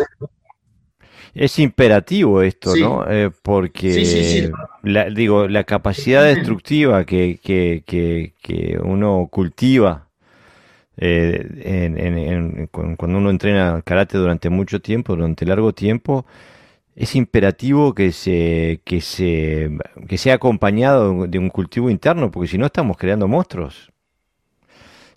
[1.35, 3.05] Es imperativo esto, ¿no?
[3.11, 4.51] Eh, porque,
[4.83, 10.08] La, digo, la capacidad destructiva que, que, que, uno cultiva
[10.99, 16.27] eh, cuando uno entrena karate durante mucho tiempo, durante largo tiempo,
[16.95, 19.71] es imperativo que se, que se
[20.09, 23.93] que sea acompañado de un cultivo interno, porque si no estamos creando monstruos.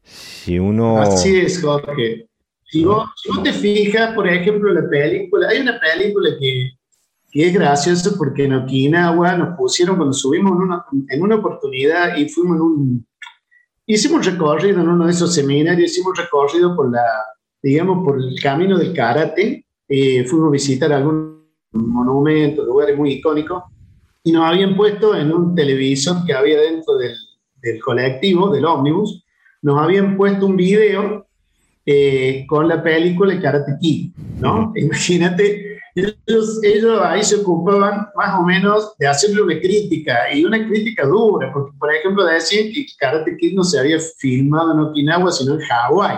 [0.04, 1.02] Si uno.
[1.02, 2.28] Así es, Jorge.
[2.66, 3.10] Si vos,
[3.44, 6.70] te fijas, por ejemplo, la película, hay una película que,
[7.30, 12.16] que es graciosa porque en Okinawa nos pusieron cuando subimos en una, en una oportunidad
[12.16, 13.08] y fuimos en un.
[13.94, 17.04] Hicimos recorrido en uno de esos seminarios, hicimos recorrido por la,
[17.62, 19.66] digamos, por el camino del karate.
[19.86, 21.42] Eh, fuimos a visitar algunos
[21.74, 23.64] monumentos, lugares muy icónicos,
[24.24, 27.14] y nos habían puesto en un televisor que había dentro del,
[27.62, 29.26] del colectivo, del ómnibus,
[29.62, 31.28] nos habían puesto un video
[31.86, 34.72] eh, con la película Karate Kid, ¿no?
[34.74, 40.66] Imagínate, ellos, ellos, ahí se ocupaban más o menos de hacerle una crítica, y una
[40.68, 45.32] crítica dura, porque por ejemplo decían que Karate Kid no se había filmado en Okinawa,
[45.32, 46.18] sino en Hawái,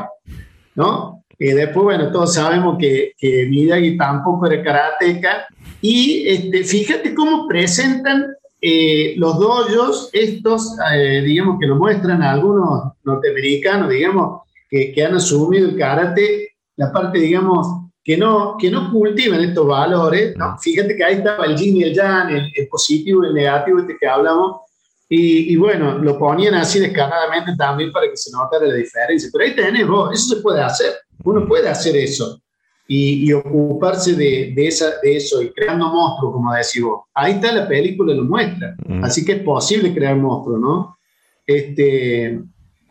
[0.76, 1.24] ¿no?
[1.40, 5.46] Y después, bueno, todos sabemos que, que Miyagi tampoco era karateca.
[5.82, 8.28] Y este, fíjate cómo presentan
[8.62, 15.04] eh, los dojos, estos, eh, digamos, que lo muestran a algunos norteamericanos, digamos, que, que,
[15.04, 20.36] han asumido el karate, la parte, digamos, que no, que no cultivan estos valores.
[20.38, 20.58] ¿no?
[20.58, 23.98] Fíjate que ahí estaba el yin y el yang, el, positivo y el negativo, este
[24.00, 24.62] que hablamos.
[25.10, 29.30] Y, y, bueno, lo ponían así descaradamente también para que se notara la diferencia.
[29.32, 30.94] Pero ahí tenés vos, eso se puede hacer.
[31.24, 32.42] Uno puede hacer eso
[32.88, 37.04] y, ocuparse de, esa, de eso y creando monstruos, como decís vos.
[37.14, 38.76] Ahí está la película, lo muestra.
[39.02, 40.98] Así que es posible crear monstruos, ¿no?
[41.46, 42.42] Este,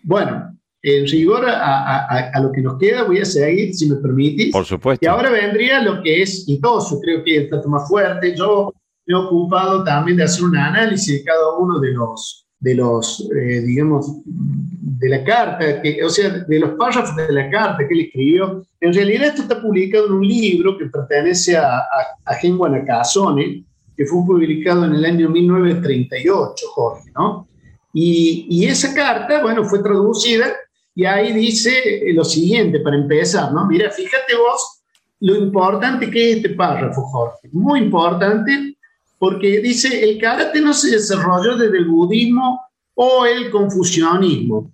[0.02, 4.52] bueno, en rigor a, lo que nos queda, voy a seguir, si me permitís.
[4.52, 5.04] Por supuesto.
[5.04, 8.34] Y ahora vendría lo que es Itosu, creo que el plato más fuerte.
[8.36, 8.72] Yo
[9.06, 13.28] me he ocupado también de hacer un análisis de cada uno de los, de los
[13.36, 17.94] eh, digamos, de la carta, que, o sea, de los párrafos de la carta que
[17.94, 18.66] él escribió.
[18.80, 21.84] En realidad esto está publicado en un libro que pertenece a, a,
[22.24, 23.64] a Gen Guanacazone,
[23.96, 27.46] que fue publicado en el año 1938, Jorge, ¿no?
[27.94, 30.46] Y, y, esa carta, bueno, fue traducida
[30.94, 33.66] y ahí dice lo siguiente, para empezar, ¿no?
[33.66, 34.82] Mira, fíjate vos
[35.20, 37.48] lo importante que es este párrafo, Jorge.
[37.52, 38.76] Muy importante,
[39.18, 42.60] porque dice, el karate no se desarrolló desde el budismo
[42.94, 44.72] o el confucianismo.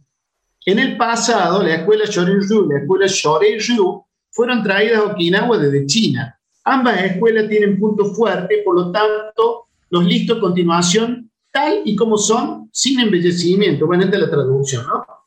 [0.65, 6.39] En el pasado, la escuela Shorin-ryu la escuela Shorei-ryu fueron traídas a Okinawa desde China.
[6.65, 12.17] Ambas escuelas tienen puntos fuertes, por lo tanto, los listo a continuación tal y como
[12.17, 13.87] son, sin embellecimiento.
[13.87, 15.18] Bueno, esta es la traducción, ¿no?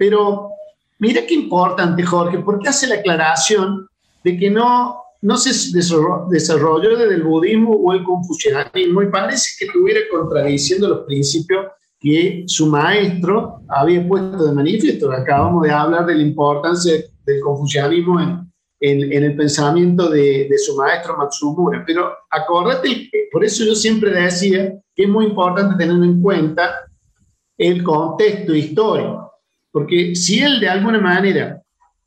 [0.00, 0.52] Pero
[0.98, 3.86] mira qué importante, Jorge, porque hace la aclaración
[4.24, 5.50] de que no, no se
[6.30, 11.66] desarrolló desde el budismo o el confucianismo y parece que estuviera contradiciendo los principios
[12.00, 15.12] que su maestro había puesto de manifiesto.
[15.12, 16.94] Acabamos de hablar de la importancia
[17.26, 21.84] del confucianismo en, en, en el pensamiento de, de, su maestro Matsumura.
[21.86, 26.86] Pero acordate, por eso yo siempre decía que es muy importante tener en cuenta
[27.58, 29.19] el contexto histórico.
[29.72, 31.62] Porque si él de alguna manera,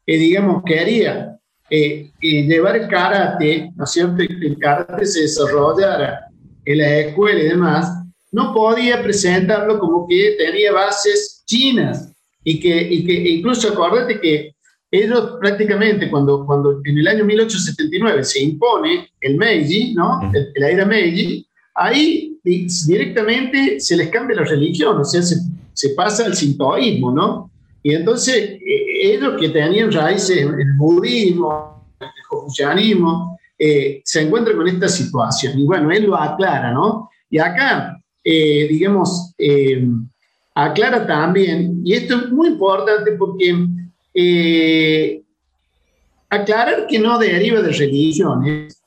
[0.06, 1.38] eh, digamos, quería
[1.69, 6.28] eh, llevar el karate, ¿no es cierto?, el karate se desarrollara
[6.65, 7.91] en la escuela y demás,
[8.32, 12.12] no podía presentarlo como que tenía bases chinas
[12.43, 14.54] y que, y que incluso acuérdate que
[14.91, 20.32] ellos prácticamente cuando, cuando en el año 1879 se impone el Meiji, ¿no?
[20.56, 25.38] La era Meiji, ahí directamente se les cambia la religión, o sea, se,
[25.73, 27.52] se pasa al sintoísmo, ¿no?
[27.84, 34.56] Y entonces eh, ellos que tenían raíces en el budismo, el confucianismo, eh, se encuentran
[34.56, 35.60] con esta situación.
[35.60, 37.10] Y bueno, él lo aclara, ¿no?
[37.30, 39.34] Y acá, eh, digamos,
[40.56, 43.69] aclara también, y esto es muy importante porque
[46.30, 48.80] aclarar que no deriva de religiones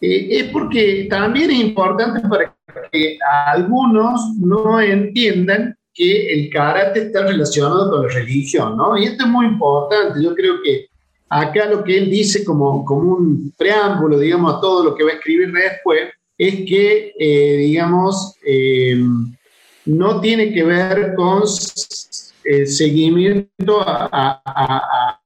[0.00, 2.54] es porque también es importante para
[2.90, 8.96] que algunos no entiendan que el karate está relacionado con la religión, ¿no?
[8.96, 10.22] Y esto es muy importante.
[10.22, 10.86] Yo creo que
[11.28, 15.10] acá lo que él dice como, como un preámbulo, digamos, a todo lo que va
[15.10, 19.00] a escribir después, es que, eh, digamos, eh,
[19.86, 21.42] no tiene que ver con
[22.44, 25.20] el seguimiento a,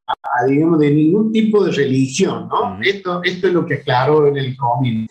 [0.49, 2.79] digamos, de ningún tipo de religión, ¿no?
[2.83, 5.11] esto, esto es lo que aclaró en el cómic.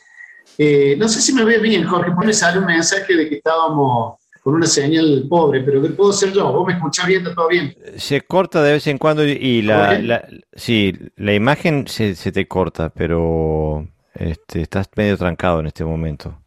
[0.57, 4.15] Eh, no sé si me ve bien, Jorge, me sale un mensaje de que estábamos
[4.45, 6.53] con una señal pobre, pero ¿qué puedo ser yo?
[6.53, 7.23] ¿Vos me escuchás bien?
[7.23, 7.75] ¿Todo bien?
[7.95, 12.47] Se corta de vez en cuando y la, la sí, la imagen se, se, te
[12.47, 16.37] corta, pero este, estás medio trancado en este momento.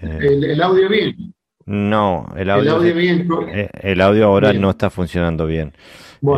[0.00, 1.34] Eh, ¿El, audio bien?
[1.66, 5.74] No, el audio, bien, eh, el audio ahora no está funcionando bien.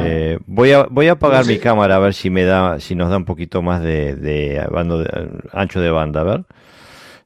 [0.01, 3.11] Eh, voy a voy a apagar mi cámara a ver si me da si nos
[3.11, 4.61] da un poquito más de, de,
[5.53, 6.45] ancho de banda, a ver.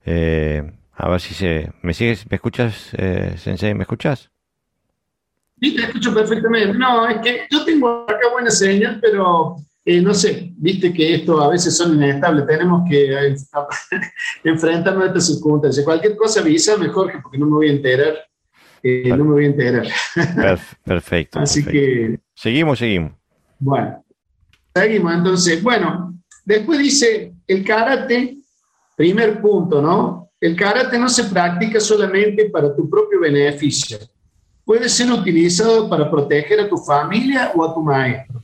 [0.04, 1.70] Eh, a ver si se...
[1.82, 2.28] ¿Me sigues?
[2.30, 3.74] ¿Me escuchas, eh, Sensei?
[3.74, 4.30] ¿Me escuchas?
[5.60, 6.78] Sí, te escucho perfectamente.
[6.78, 11.40] No, es que yo tengo acá buena señal, pero eh, no sé, viste que esto
[11.42, 12.46] a veces son inestables.
[12.46, 13.36] Tenemos que eh,
[14.44, 15.84] enfrentarnos a estas circunstancias.
[15.84, 18.14] Cualquier cosa avisa mejor, porque no me voy a enterar.
[18.82, 19.86] Eh, no me voy a enterar.
[20.84, 21.40] perfecto.
[21.40, 22.20] Así que...
[22.34, 23.12] Seguimos, seguimos.
[23.58, 24.02] Bueno,
[24.74, 25.14] seguimos.
[25.14, 28.38] Entonces, bueno, después dice el karate,
[28.96, 30.25] primer punto, ¿no?
[30.40, 33.98] El karate no se practica solamente para tu propio beneficio.
[34.64, 38.42] Puede ser utilizado para proteger a tu familia o a tu maestro.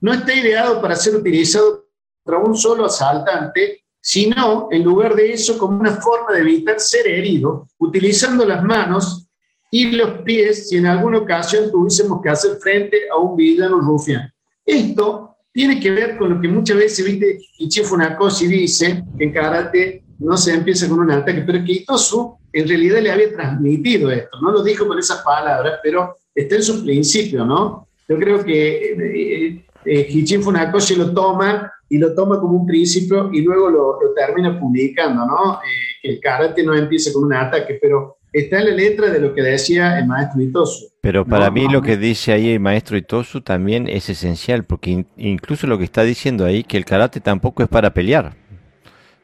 [0.00, 1.86] No está ideado para ser utilizado
[2.22, 7.06] contra un solo asaltante, sino en lugar de eso como una forma de evitar ser
[7.06, 9.26] herido, utilizando las manos
[9.70, 14.30] y los pies si en alguna ocasión tuviésemos que hacer frente a un villano rufián.
[14.66, 19.32] Esto tiene que ver con lo que muchas veces, viste, Ichi Funakoshi dice que en
[19.32, 24.10] karate no se empieza con un ataque, pero que Itosu en realidad le había transmitido
[24.10, 27.88] esto, no lo dijo con esas palabras, pero está en su principio, ¿no?
[28.08, 33.30] Yo creo que eh, eh, Hichin Funakoshi lo toma y lo toma como un principio
[33.32, 35.54] y luego lo, termina publicando, ¿no?
[35.54, 39.20] Eh, que el karate no empieza con un ataque, pero está en la letra de
[39.20, 40.86] lo que decía el maestro Itosu.
[41.00, 45.66] Pero para mí lo que dice ahí el maestro Itosu también es esencial, porque incluso
[45.66, 48.41] lo que está diciendo ahí, que el karate tampoco es para pelear.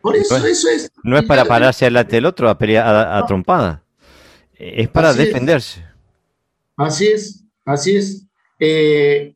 [0.00, 0.90] Por eso, no es, eso es.
[1.02, 3.82] No es para pararse al del otro a, pelear, a, trompada.
[4.54, 5.84] Es para defenderse.
[6.76, 8.26] Así es, así es.
[8.60, 9.34] Eh,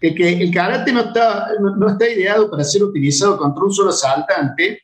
[0.00, 4.82] que, el karate no está, no, está ideado para ser utilizado contra un solo asaltante.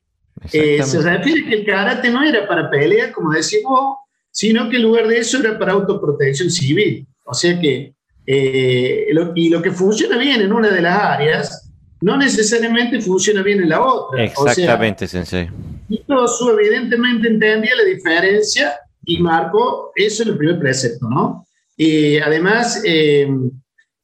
[0.52, 3.96] Eh, se refiere que el karate no era para pelea, como decimos,
[4.30, 7.06] sino que en lugar de eso era para autoprotección civil.
[7.24, 7.94] O sea que,
[8.26, 11.61] eh, y lo que funciona bien en una de las áreas,
[12.02, 14.24] no necesariamente funciona bien en la otra.
[14.24, 15.48] Exactamente, Sensei.
[15.88, 16.26] Y todo
[16.58, 18.74] evidentemente entendía la diferencia
[19.04, 21.46] y marcó eso en el primer precepto, ¿no?
[21.76, 23.28] Y además, eh,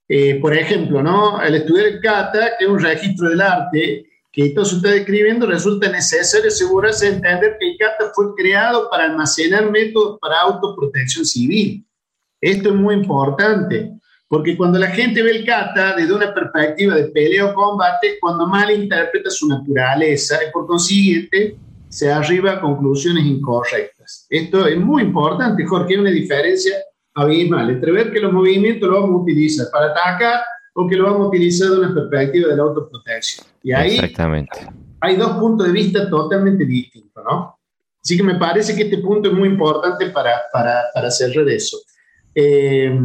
[0.09, 1.39] eh, por ejemplo, ¿no?
[1.39, 5.91] Al estudiar el kata, que es un registro del arte, que se está describiendo, resulta
[5.91, 11.85] necesario asegurarse de entender que el kata fue creado para almacenar métodos para autoprotección civil.
[12.41, 13.98] Esto es muy importante,
[14.29, 18.47] porque cuando la gente ve el kata desde una perspectiva de pelea o combate, cuando
[18.47, 21.57] mal interpreta su naturaleza y por consiguiente
[21.89, 24.27] se arriba a conclusiones incorrectas.
[24.29, 26.77] Esto es muy importante, Jorge, hay una diferencia
[27.15, 30.41] abismal entre ver que los movimientos los vamos a utilizar para atacar
[30.75, 33.47] o que lo vamos a utilizar de una perspectiva de la autoprotección.
[33.63, 34.61] Y ahí Exactamente.
[35.01, 37.59] hay dos puntos de vista totalmente distintos, ¿no?
[38.01, 41.79] Así que me parece que este punto es muy importante para, para, para cerrar eso.
[42.35, 42.97] Eh,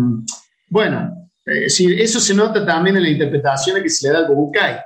[0.74, 4.78] bueno, eh, eso se nota también en la interpretación que se le da al Bukai.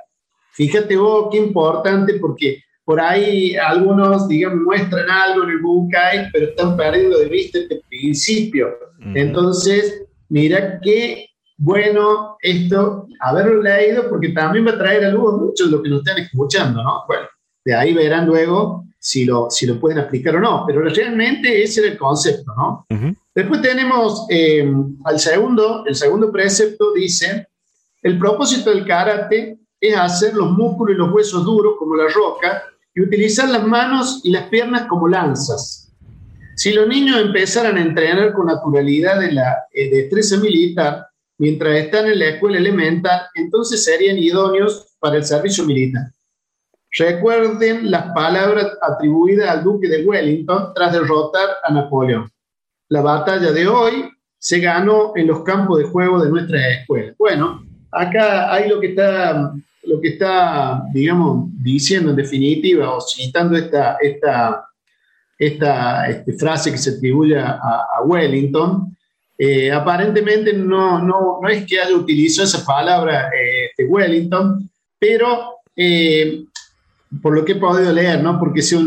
[0.52, 6.48] Fíjate vos qué importante porque por ahí algunos, digamos, muestran algo en el Bukai, pero
[6.48, 8.68] están perdiendo de vista este principio.
[9.14, 15.68] Entonces, mira qué bueno esto, haberlo leído, porque también va a traer a luz muchos
[15.68, 17.04] de los que nos están escuchando, ¿no?
[17.06, 17.26] Bueno,
[17.64, 21.80] de ahí verán luego si lo, si lo pueden aplicar o no, pero realmente ese
[21.80, 22.86] era el concepto, ¿no?
[23.34, 24.68] Después tenemos eh,
[25.04, 27.48] al segundo, el segundo precepto dice,
[28.02, 32.64] el propósito del karate es hacer los músculos y los huesos duros como la roca
[32.94, 35.92] y utilizar las manos y las piernas como lanzas.
[36.56, 41.06] Si los niños empezaran a entrenar con naturalidad de la eh, destreza militar
[41.38, 46.02] mientras están en la escuela elemental, entonces serían idóneos para el servicio militar.
[46.96, 52.30] Recuerden las palabras atribuidas al duque de Wellington tras derrotar a Napoleón.
[52.88, 57.14] La batalla de hoy se ganó en los campos de juego de nuestra escuela.
[57.18, 59.52] Bueno, acá hay lo que está
[59.88, 64.66] lo que está, digamos, diciendo en definitiva o citando esta, esta,
[65.38, 68.96] esta este, frase que se atribuye a, Wellington,
[69.36, 74.68] eh, aparentemente no, no, no, es que haya utilizado esa palabra eh, de Wellington,
[74.98, 76.44] pero eh,
[77.22, 78.84] por lo que he podido leer, no porque soy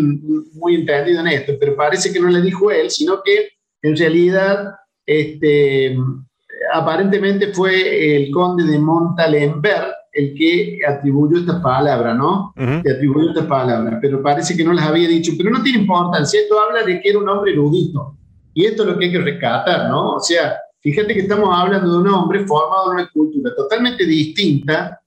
[0.54, 3.50] muy entendido en esto, pero parece que no le dijo él, sino que
[3.82, 5.98] en realidad este,
[6.74, 12.54] aparentemente fue el conde de Montalembert el que atribuyó esta palabra, ¿no?
[12.56, 16.42] Que atribuyó esta palabra, pero parece que no las había dicho, pero no tiene importancia,
[16.42, 18.18] esto habla de que era un hombre erudito,
[18.54, 20.16] y esto es lo que hay que rescatar, ¿no?
[20.16, 25.01] O sea, fíjate que estamos hablando de un hombre formado en una cultura totalmente distinta,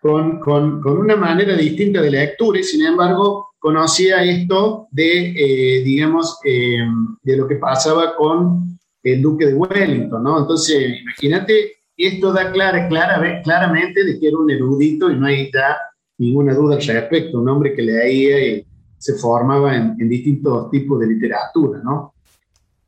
[0.00, 5.82] con, con, con una manera distinta de lectura, y sin embargo conocía esto de, eh,
[5.82, 6.78] digamos, eh,
[7.22, 10.40] de lo que pasaba con el duque de Wellington, ¿no?
[10.40, 15.50] Entonces, imagínate esto da clara, clara, claramente de que era un erudito y no hay
[15.52, 15.76] ya
[16.16, 21.06] ninguna duda al respecto, un hombre que leía y se formaba en, distintos tipos de
[21.06, 22.14] literatura, ¿no?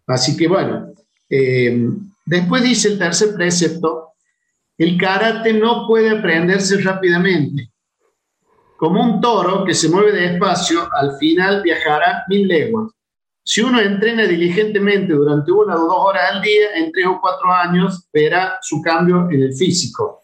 [0.07, 0.93] Así que bueno,
[1.29, 1.89] eh,
[2.25, 4.12] después dice el tercer precepto,
[4.83, 7.71] el karate no puede aprenderse rápidamente.
[8.77, 12.91] Como un toro que se mueve despacio, al final viajará mil leguas.
[13.45, 17.53] Si uno entrena diligentemente durante una o dos horas al día, en tres o cuatro
[17.53, 20.23] años verá su cambio en el físico.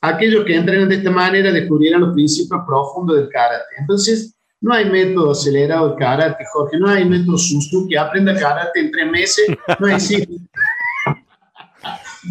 [0.00, 3.74] Aquellos que entrenan de esta manera descubrirán los principios profundos del karate.
[3.78, 8.80] Entonces, no hay método acelerado de karate, Jorge, no hay método susto que aprenda karate
[8.80, 9.46] en tres meses,
[9.80, 10.32] no existe.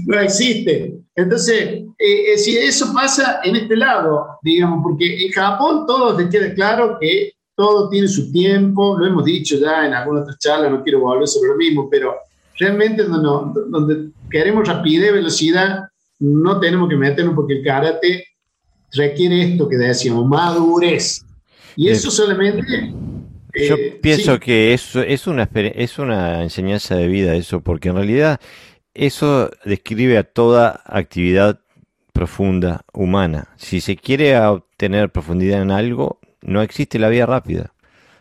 [0.06, 0.96] no existe.
[1.16, 1.64] Entonces,
[1.98, 6.54] eh, eh, si eso pasa en este lado, digamos, porque en Japón todo te queda
[6.54, 10.84] claro que todo tiene su tiempo, lo hemos dicho ya en alguna otra charla, no
[10.84, 12.16] quiero volver sobre lo mismo, pero
[12.60, 15.80] realmente donde, donde queremos rapidez, velocidad,
[16.20, 18.26] no tenemos que meternos porque el karate
[18.94, 21.26] requiere esto que decíamos, madurez.
[21.76, 22.94] Y eso solamente...
[23.54, 27.96] Yo eh, pienso que eso es una, es una enseñanza de vida eso, porque en
[27.96, 28.40] realidad
[28.96, 31.60] eso describe a toda actividad
[32.14, 33.50] profunda humana.
[33.58, 37.74] Si se quiere obtener profundidad en algo, no existe la vía rápida.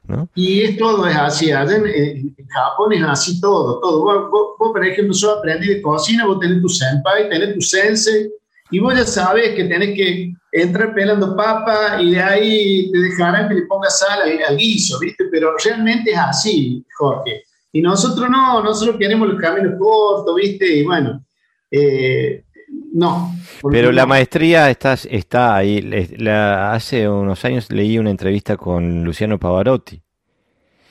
[0.07, 0.29] ¿no?
[0.35, 4.29] Y es todo es así, en, Japón es así todo, todo.
[4.29, 8.31] Vos, por ejemplo, yo aprendí de cocina, vos tenés tu senpai, tenés tu sensei,
[8.71, 13.49] y vos ya sabes que tenés que entrar pelando papa y de ahí te dejarán
[13.49, 15.25] que le pongas sal al guiso, ¿viste?
[15.31, 17.45] Pero realmente es así, Jorge.
[17.75, 20.77] Y nosotros no, nosotros queremos los caminos cortos, ¿viste?
[20.77, 21.25] Y bueno,
[21.73, 22.45] eh,
[22.93, 23.35] no.
[23.69, 25.83] Pero la maestría está, está ahí.
[26.29, 30.01] hace unos años leí una entrevista con Luciano Pavarotti.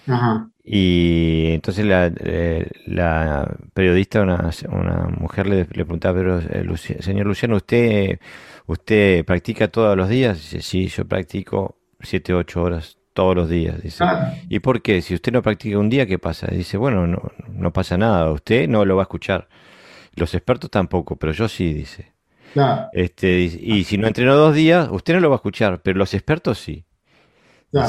[0.07, 0.49] Ajá.
[0.61, 2.69] Y entonces la, eh,
[3.73, 6.65] periodista, una, una mujer le, preguntaba, pero eh,
[6.99, 8.19] señor Luciano, ¿usted,
[8.65, 10.35] ¿usted practica todos los días?
[10.35, 13.81] Dice, sí, yo practico 7, 8 horas todos los días.
[13.81, 14.03] Dice,
[14.49, 15.01] ¿y por qué?
[15.01, 16.47] Si usted no practica un día, ¿qué pasa?
[16.47, 19.47] Dice, bueno, no, no pasa nada, usted no lo va a escuchar.
[20.15, 22.11] Los expertos tampoco, pero yo sí, dice.
[22.93, 26.13] Este, y si no entreno dos días, usted no lo va a escuchar, pero los
[26.13, 26.85] expertos sí.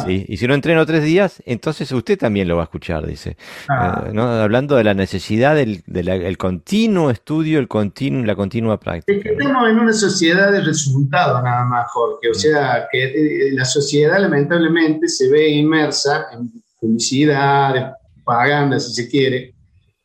[0.09, 3.30] Y si no entreno tres días, entonces usted también lo va a escuchar, dice.
[3.68, 4.22] Eh, ¿no?
[4.28, 9.12] Hablando de la necesidad del, continuo estudio, el continuo, la continua práctica.
[9.12, 12.28] Es que estamos en una sociedad de resultados nada más, Jorge.
[12.28, 12.35] O mm.
[12.35, 19.55] sea, que eh, la sociedad lamentablemente se ve inmersa en publicidad, propaganda, si se quiere,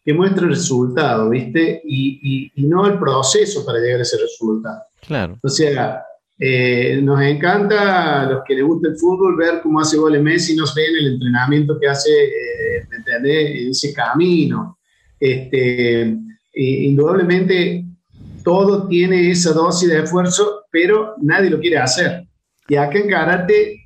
[0.03, 1.82] que muestra el resultado, ¿viste?
[1.86, 4.82] Y, y, no el proceso para llegar a ese resultado.
[5.01, 5.39] Claro.
[5.41, 6.03] O sea,
[6.42, 10.56] eh, nos encanta a los que les gusta el fútbol ver cómo hace goles Messi,
[10.56, 14.80] nos ven el entrenamiento que hace, eh, En ese camino.
[15.20, 16.16] Este,
[16.54, 17.84] indudablemente
[18.44, 22.26] todo tiene esa dosis de esfuerzo, pero nadie lo quiere hacer.
[22.70, 23.86] Y acá en karate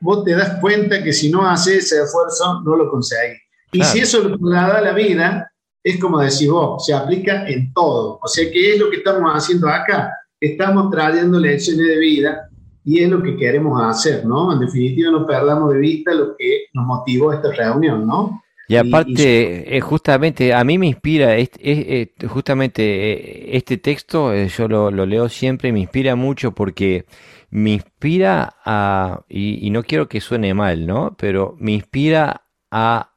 [0.00, 3.38] vos te das cuenta que si no haces ese esfuerzo no lo conseguís.
[3.70, 5.50] Y si eso lo da la vida,
[5.82, 8.18] es como decís vos, se aplica en todo.
[8.20, 10.12] O sea, ¿qué es lo que estamos haciendo acá?
[10.42, 12.48] Estamos trayendo lecciones de vida
[12.84, 14.52] y es lo que queremos hacer, ¿no?
[14.52, 18.42] En definitiva, no perdamos de vista lo que nos motivó esta reunión, ¿no?
[18.66, 24.66] Y aparte, eh, justamente, a mí me inspira, este, justamente eh, este texto, eh, yo
[24.66, 27.04] lo, leo siempre, me inspira mucho porque
[27.50, 31.14] me inspira a, y, no quiero que suene mal, ¿no?
[31.18, 33.12] Pero me inspira a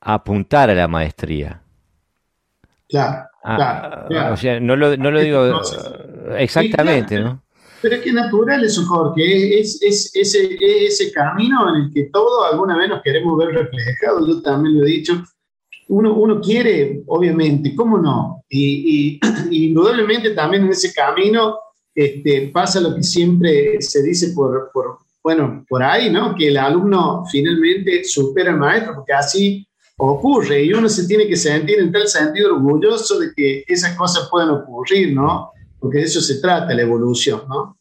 [0.00, 1.62] apuntar a la maestría.
[2.88, 3.28] Claro.
[3.44, 5.60] Ah, o sea, no lo, no lo digo
[6.38, 7.42] exactamente, ¿no?
[7.82, 12.50] Pero es que natural eso, Jorge, es, es, ese, ese camino en el que todos
[12.50, 15.22] alguna vez nos queremos ver reflejados, yo también lo he dicho,
[15.88, 18.42] uno, uno quiere, obviamente, ¿cómo no?
[18.48, 19.20] Y,
[19.50, 21.58] y, indudablemente también en ese camino
[21.94, 26.34] este, pasa lo que siempre se dice por, por, bueno, por ahí, ¿no?
[26.34, 31.36] Que el alumno finalmente supera al maestro, porque así ocurre y uno se tiene que
[31.36, 35.52] sentir en tal sentido orgulloso de que esas cosas puedan ocurrir, ¿no?
[35.78, 37.78] Porque de eso se trata la evolución, ¿no?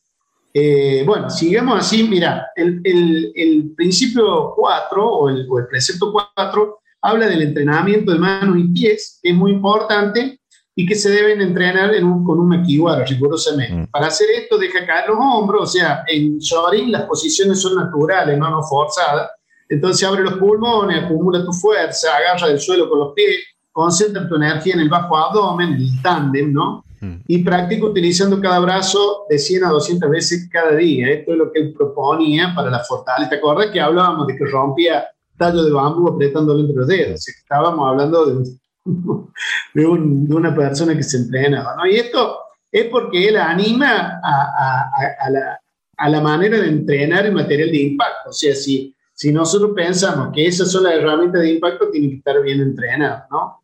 [0.54, 6.80] Eh, bueno, sigamos así, mira, el, el, principio 4 o el, o el, precepto 4
[7.02, 10.40] habla del entrenamiento de manos y pies, que es muy importante
[10.76, 13.74] y que se deben entrenar en un, con un maquiwara rigurosamente.
[13.74, 13.88] Mm.
[13.88, 18.38] Para hacer esto, deja caer los hombros, o sea, en Shorin las posiciones son naturales,
[18.38, 19.32] no, no forzadas,
[19.74, 23.40] entonces abre los pulmones, acumula tu fuerza, agarra del suelo con los pies,
[23.72, 26.84] concentra tu energía en el bajo abdomen, el tándem, ¿no?
[27.02, 27.16] Mm.
[27.28, 31.10] Y practica utilizando cada brazo de 100 a 200 veces cada día.
[31.10, 33.32] Esto es lo que él proponía para la fortaleza.
[33.32, 35.06] ¿Te acuerdas que hablábamos de que rompía
[35.38, 37.28] tallo de bambú apretándolo entre los dedos?
[37.28, 38.50] estábamos hablando de,
[39.74, 41.88] de, una persona que se entrenaba, ¿no?
[41.88, 42.38] Y esto
[42.72, 45.60] es porque él anima a, a, la,
[45.98, 48.30] a la manera de entrenar el material de impacto.
[48.30, 52.18] O sea, si si nosotros pensamos que esas son las herramientas de impacto, tienen que
[52.18, 53.64] estar bien entrenadas, ¿no?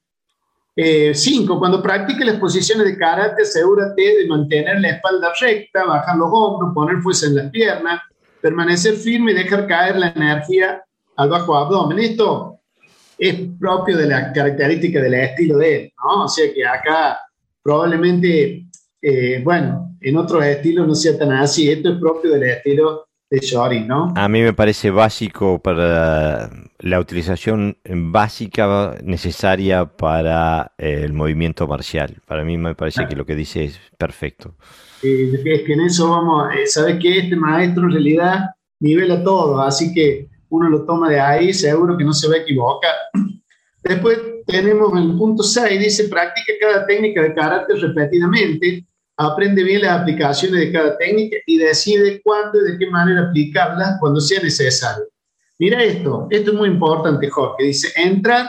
[0.75, 6.15] Eh, cinco, cuando practiques las posiciones de karate, asegúrate de mantener la espalda recta, bajar
[6.15, 8.01] los hombros, poner fuerza en las piernas,
[8.39, 10.81] permanecer firme y dejar caer la energía
[11.17, 11.99] al bajo abdomen.
[11.99, 12.59] Esto
[13.17, 16.23] es propio de la característica del estilo de él, ¿no?
[16.23, 17.19] O sea que acá
[17.61, 18.65] probablemente,
[19.01, 21.69] eh, bueno, en otros estilos no sea tan así.
[21.69, 24.11] Esto es propio del estilo de ¿no?
[24.15, 26.49] A mí me parece básico para
[26.79, 32.17] la utilización básica necesaria para el movimiento marcial.
[32.25, 34.55] Para mí me parece que lo que dice es perfecto.
[35.03, 38.45] es que en eso vamos, eh, sabes que este maestro en realidad
[38.79, 42.39] nivela todo, así que uno lo toma de ahí, seguro que no se va a
[42.39, 42.95] equivocar.
[43.83, 48.85] Después tenemos el punto 6, dice, practica cada técnica de carácter repetidamente
[49.19, 53.97] aprende bien las aplicaciones de cada técnica y decide cuándo y de qué manera aplicarlas
[53.99, 55.03] cuando sea necesario.
[55.59, 57.65] Mira esto, esto es muy importante, Jorge.
[57.65, 58.47] Dice, entrar,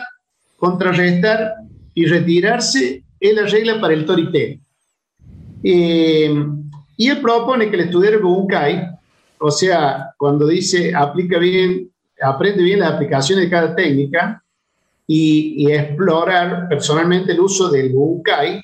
[0.57, 1.55] contrarrestar
[1.93, 4.61] y retirarse es la regla para el Torite.
[5.65, 6.33] Eh,
[6.97, 8.91] y él propone que el estudiante Bunkai,
[9.41, 11.91] o sea, cuando dice aplica bien,
[12.23, 14.41] aprende bien las aplicaciones de cada técnica
[15.05, 18.63] y, explorar personalmente el uso del Bunkai,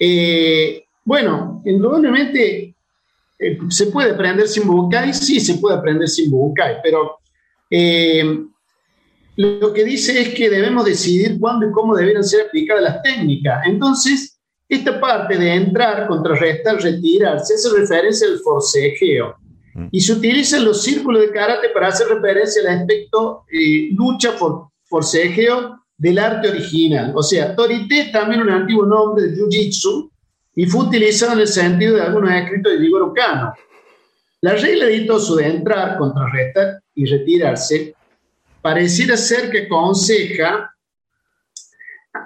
[0.00, 2.76] eh, bueno, indudablemente
[3.38, 7.16] eh, se puede aprender sin Bunkai, sí se puede aprender sin Bunkai, pero
[7.70, 8.44] eh,
[9.36, 13.62] lo que dice es que debemos decidir cuándo y cómo deberían ser aplicadas las técnicas.
[13.64, 14.38] Entonces,
[14.68, 19.34] esta parte de entrar, contrarrestar, retirarse, hace referencia al forcejeo.
[19.72, 19.86] Mm.
[19.90, 24.68] Y se utilizan los círculos de karate para hacer referencia al aspecto eh, lucha por
[24.84, 27.14] forcejeo del arte original.
[27.16, 30.10] O sea, Torite es también un antiguo nombre de Jiu-Jitsu
[30.58, 33.54] y fue utilizado en el sentido de algunos escritos de Vigoro Kano.
[34.40, 37.94] La regla de Itosu de entrar, contrarrestar y retirarse
[38.60, 40.74] pareciera ser que aconseja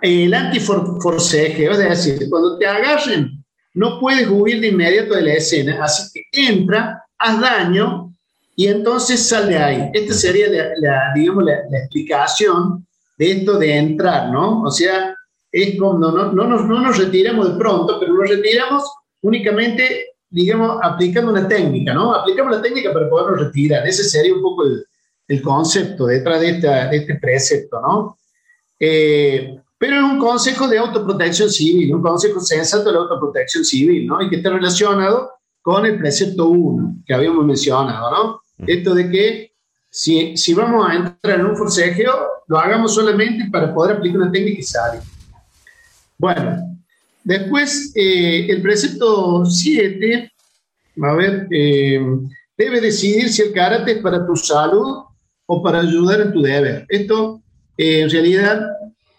[0.01, 5.85] el antiforcejeo, es decir, cuando te agarren, no puedes huir de inmediato de la escena,
[5.85, 8.15] así que entra, haz daño
[8.57, 9.91] y entonces sal de ahí.
[9.93, 10.47] Esta sería
[10.79, 12.87] la, digamos, la, explicación
[13.19, 14.63] de esto de entrar, ¿no?
[14.63, 15.15] O sea,
[15.53, 18.83] es como no, no, no, nos, no nos retiramos de pronto, pero nos retiramos
[19.21, 22.15] únicamente, digamos, aplicando una técnica, ¿no?
[22.15, 23.87] Aplicamos la técnica para podernos retirar.
[23.87, 24.85] Ese sería un poco el,
[25.29, 28.19] el concepto detrás de, de este precepto, ¿no?
[28.81, 34.07] Eh, pero es un consejo de autoprotección civil, un consejo sensato de la autoprotección civil,
[34.07, 34.23] ¿no?
[34.23, 38.41] Y que está relacionado con el precepto 1 que habíamos mencionado, ¿no?
[38.67, 39.53] Esto de que
[39.91, 42.13] si, si vamos a entrar en un forcejeo,
[42.47, 45.03] lo hagamos solamente para poder aplicar una técnica y salir.
[46.23, 46.79] Bueno,
[47.25, 50.33] después eh, el precepto 7,
[51.03, 52.01] a ver, eh,
[52.57, 55.03] debe decidir si el karate es para tu salud
[55.47, 56.87] o para ayudar en tu deber.
[56.89, 57.43] Esto
[57.77, 58.61] eh, en realidad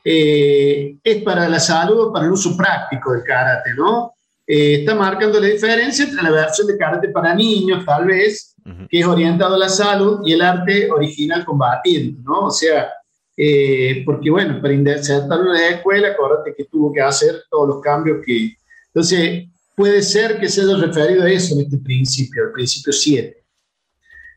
[0.01, 4.13] eh, es para la salud o para el uso práctico del karate, ¿no?
[4.47, 8.55] Eh, está marcando la diferencia entre la versión de karate para niños, tal vez,
[8.89, 12.45] que es orientado a la salud, y el arte original combatiendo, ¿no?
[12.45, 12.93] O sea,
[13.35, 17.81] eh, porque bueno, para insertarlo en la escuela, acuérdate que tuvo que hacer todos los
[17.81, 18.55] cambios que...
[18.87, 23.43] Entonces, puede ser que se haya referido a eso en este principio, el principio 7.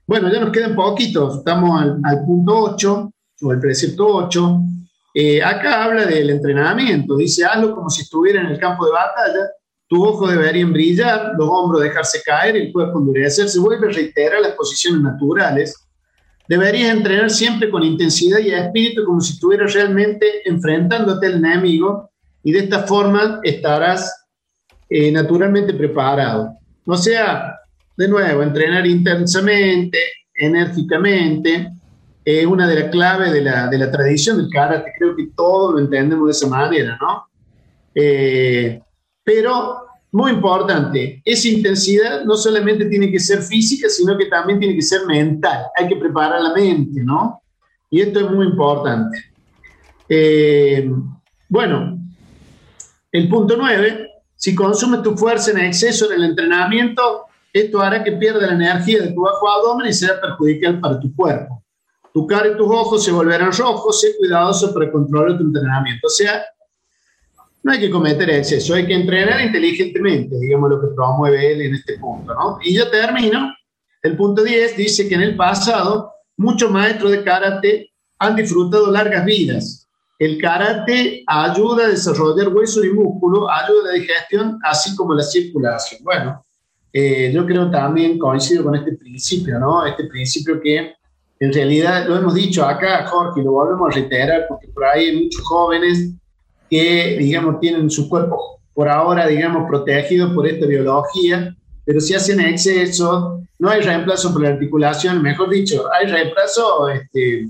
[0.07, 4.61] Bueno, ya nos quedan poquitos, estamos al, al punto 8, o el precepto 8,
[5.19, 9.51] eh, acá habla del entrenamiento, dice hazlo como si estuviera en el campo de batalla,
[9.89, 14.53] tu ojo deberían brillar, los hombros dejarse caer, el cuerpo endurecerse, vuelve a reiterar las
[14.53, 15.75] posiciones naturales.
[16.49, 22.11] Deberías entrenar siempre con intensidad y espíritu como si estuvieras realmente enfrentándote al enemigo
[22.43, 24.27] y de esta forma estarás
[24.89, 26.57] eh, naturalmente preparado.
[26.87, 27.59] O sea,
[27.97, 29.99] de nuevo, entrenar intensamente,
[30.35, 31.73] enérgicamente,
[32.25, 34.93] es una de las claves de la, de la, tradición del karate.
[34.99, 37.27] Creo que todos lo entendemos de esa manera, ¿no?
[37.95, 38.81] Eh,
[39.25, 39.86] pero,
[40.17, 44.81] muy importante, esa intensidad no solamente tiene que ser física, sino que también tiene que
[44.81, 45.67] ser mental.
[45.77, 47.43] Hay que preparar la mente, ¿no?
[47.91, 49.19] Y esto es muy importante.
[50.09, 50.91] Eh,
[51.51, 51.99] bueno,
[53.13, 58.13] el punto nueve, si consumes tu fuerza en exceso en el entrenamiento, esto hará que
[58.13, 61.63] pierda la energía de tu bajo abdomen y será perjudicial para tu cuerpo
[62.15, 66.07] tu cara y tus ojos se volverán rojos, sé cuidadoso para controlar tu entrenamiento.
[66.07, 66.43] O sea,
[67.67, 71.75] no hay que cometer exceso, hay que entrenar inteligentemente, digamos lo que promueve él en
[71.75, 72.59] este punto, ¿no?
[72.63, 73.53] Y yo termino,
[74.05, 77.91] el punto 10 dice que en el pasado muchos maestros de karate
[78.21, 79.89] han disfrutado largas vidas.
[80.17, 85.25] El karate ayuda a desarrollar hueso y músculo, ayuda a la digestión, así como la
[85.25, 86.05] circulación.
[86.05, 86.47] Bueno,
[86.93, 89.85] eh, yo creo también coincido con este principio, ¿no?
[89.85, 90.95] Este principio que
[91.41, 95.25] en realidad, lo hemos dicho acá, Jorge, lo volvemos a reiterar, porque por ahí hay
[95.25, 96.15] muchos jóvenes
[96.71, 102.41] que, digamos, tienen su cuerpo por ahora, digamos, protegido por esta biología, pero si hacen
[102.41, 107.49] exceso, no hay reemplazo por la articulación, mejor dicho, hay reemplazo este,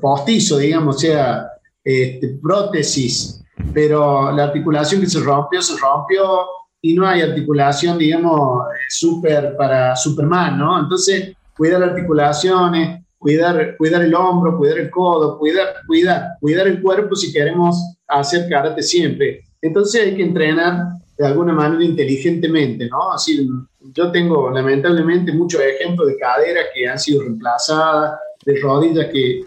[0.00, 1.46] postizo, digamos, o sea,
[1.82, 6.46] este, prótesis, pero la articulación que se rompió, se rompió
[6.82, 10.80] y no hay articulación, digamos, super para Superman, ¿no?
[10.80, 17.14] Entonces, cuidar articulaciones, cuidar, cuidar el hombro, cuidar el codo, cuidar, cuidar, cuidar el cuerpo
[17.14, 17.76] si queremos
[18.08, 19.44] hacer karate siempre.
[19.62, 23.12] Entonces hay que entrenar de alguna manera inteligentemente, ¿no?
[23.12, 23.48] Así,
[23.94, 29.44] yo tengo lamentablemente muchos ejemplos de caderas que han sido reemplazadas, de rodillas que,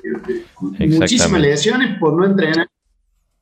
[0.88, 2.70] muchísimas lesiones por no entrenar.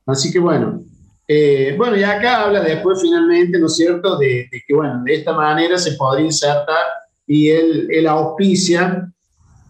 [0.04, 0.82] Así que bueno,
[1.28, 5.14] eh, bueno, y acá habla después finalmente, ¿no es cierto?, de, de, que, bueno, de
[5.14, 6.86] esta manera se podría insertar
[7.24, 9.13] y él, él auspicia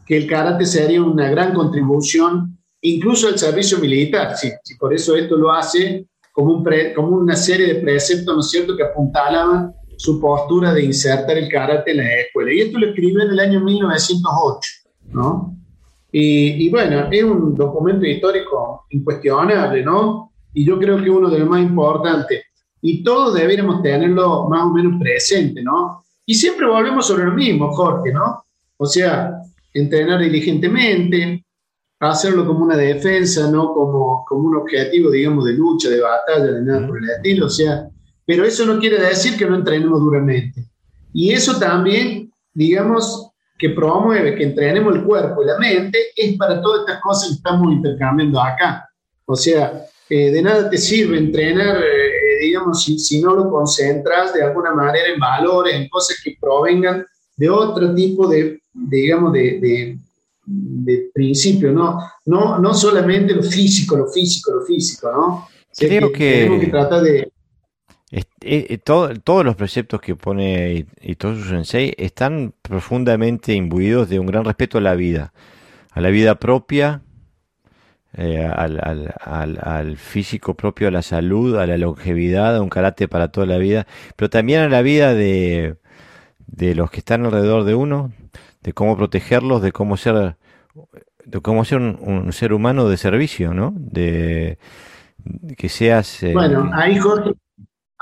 [0.07, 5.37] que el karate sería una gran contribución incluso al servicio militar, si, por eso esto
[5.37, 10.21] lo hace como, un como una serie de preceptos, ¿no es cierto?, que apuntalaban su
[10.21, 12.53] postura de insertar el karate en la escuela.
[12.53, 14.71] Y esto lo escribió en el año 1908,
[15.13, 15.57] ¿no?
[16.13, 20.33] Y, y, bueno, es un documento histórico incuestionable, ¿no?
[20.53, 22.43] Y yo creo que uno de los más importantes.
[22.83, 26.05] Y todos deberíamos tenerlo más o menos presente, ¿no?
[26.27, 28.45] Y siempre volvemos sobre lo mismo, Jorge, ¿no?
[28.77, 29.41] O sea,
[29.75, 31.45] entrenar diligentemente,
[32.01, 36.63] hacerlo como una defensa, no como, como un objetivo, digamos, de lucha, de batalla, de
[36.63, 37.47] nada por el estilo.
[37.47, 37.89] O sea,
[38.25, 40.65] pero eso no quiere decir que no entrenemos duramente.
[41.13, 46.61] Y eso también, digamos, que promueve que entrenemos el cuerpo y la mente, es para
[46.61, 48.89] todas estas cosas que estamos intercambiando acá.
[49.27, 54.35] O sea, eh, de nada te sirve entrenar, eh, digamos, si, si, no lo concentras
[54.35, 57.07] de alguna manera en valores, en cosas que provengan
[57.37, 59.99] de otro tipo de, digamos, de, de,
[60.47, 61.99] de principio, ¿no?
[62.27, 62.59] ¿no?
[62.59, 65.49] No solamente lo físico, lo físico, lo físico, ¿no?
[65.77, 67.33] Creo que, tenemos que tratar de
[68.41, 74.79] eh, todos los preceptos que pone Itosu Sensei están profundamente imbuidos de un gran respeto
[74.79, 75.33] a la vida,
[75.91, 77.03] a la vida propia,
[78.17, 83.47] eh, al, físico propio, a la salud, a la longevidad, a un carácter para toda
[83.47, 85.77] la vida, pero también a la vida de,
[86.57, 88.13] los que están alrededor de uno,
[88.65, 90.37] de cómo protegerlos, de cómo ser,
[91.25, 93.73] de cómo ser un, ser humano de servicio, ¿no?
[93.77, 94.59] De
[95.57, 96.23] que seas.
[96.23, 97.35] Eh, bueno, ahí Jorge,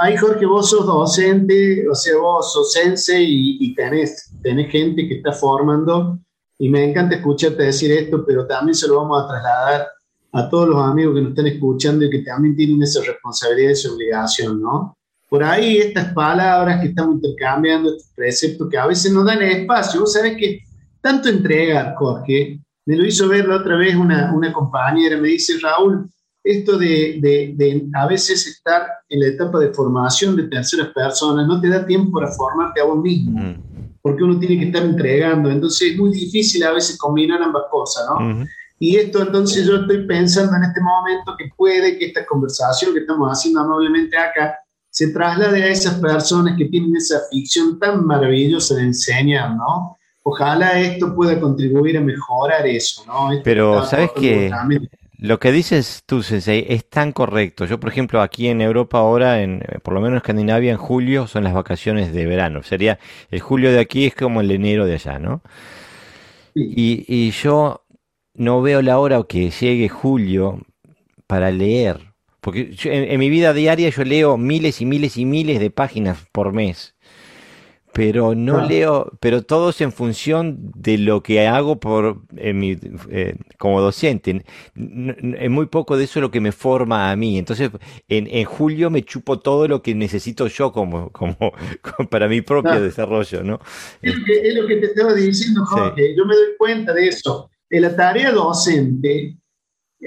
[0.04, 5.16] Ay, Jorge, vos sos docente, o sea, vos sos sense y, tenés, tenés gente que
[5.16, 6.18] está formando
[6.58, 9.86] y me encanta escucharte decir esto, pero también se lo vamos a trasladar
[10.32, 13.72] a todos los amigos que nos están escuchando y que también tienen esa responsabilidad y
[13.74, 14.96] esa obligación, ¿no?
[15.32, 20.00] Por ahí estas palabras que estamos intercambiando, estos preceptos que a veces nos dan espacio,
[20.00, 20.60] vos sabés que
[21.00, 25.54] tanto entregar, Jorge, me lo hizo ver la otra vez una, una compañera, me dice,
[25.62, 26.06] Raúl,
[26.44, 27.18] esto de,
[27.56, 31.86] de, a veces estar en la etapa de formación de terceras personas no te da
[31.86, 33.54] tiempo para formarte a vos mismo, mm.
[34.02, 38.04] porque uno tiene que estar entregando, entonces es muy difícil a veces combinar ambas cosas,
[38.06, 38.46] ¿no?
[38.78, 43.00] Y esto entonces yo estoy pensando en este momento que puede que esta conversación que
[43.00, 44.58] estamos haciendo amablemente acá
[44.92, 49.96] se traslade a esas personas que tienen esa ficción tan maravillosa de enseñar, ¿no?
[50.22, 53.30] Ojalá esto pueda contribuir a mejorar eso, ¿no?
[53.42, 54.52] Pero, ¿sabes qué?
[55.16, 57.64] Lo que dices tú, Sensei, es tan correcto.
[57.64, 61.26] Yo, por ejemplo, aquí en Europa ahora, en, por lo menos en Escandinavia, en julio
[61.26, 62.62] son las vacaciones de verano.
[62.62, 62.98] Sería
[63.30, 65.42] el julio de aquí es como el enero de allá, ¿no?
[66.54, 67.86] Y, y yo
[68.34, 70.60] no veo la hora que llegue julio
[71.26, 72.11] para leer.
[72.42, 76.52] Porque en, mi vida diaria yo leo miles y miles y miles de páginas por
[76.52, 76.94] mes
[77.92, 78.66] pero no ah.
[78.66, 82.78] leo, pero todo es en función de lo que hago por mi,
[83.10, 84.44] eh, como docente.
[84.74, 87.38] Es muy poco de eso lo que me forma a mí.
[87.38, 87.70] Entonces,
[88.08, 91.36] en, en julio me chupo todo lo que necesito yo como, como,
[92.10, 93.60] para mi propio desarrollo, ¿no?
[94.00, 94.14] Es
[94.56, 96.16] lo, que, te estaba diciendo, Jorge.
[96.16, 97.50] Yo me doy cuenta de eso.
[97.68, 99.36] En la tarea docente,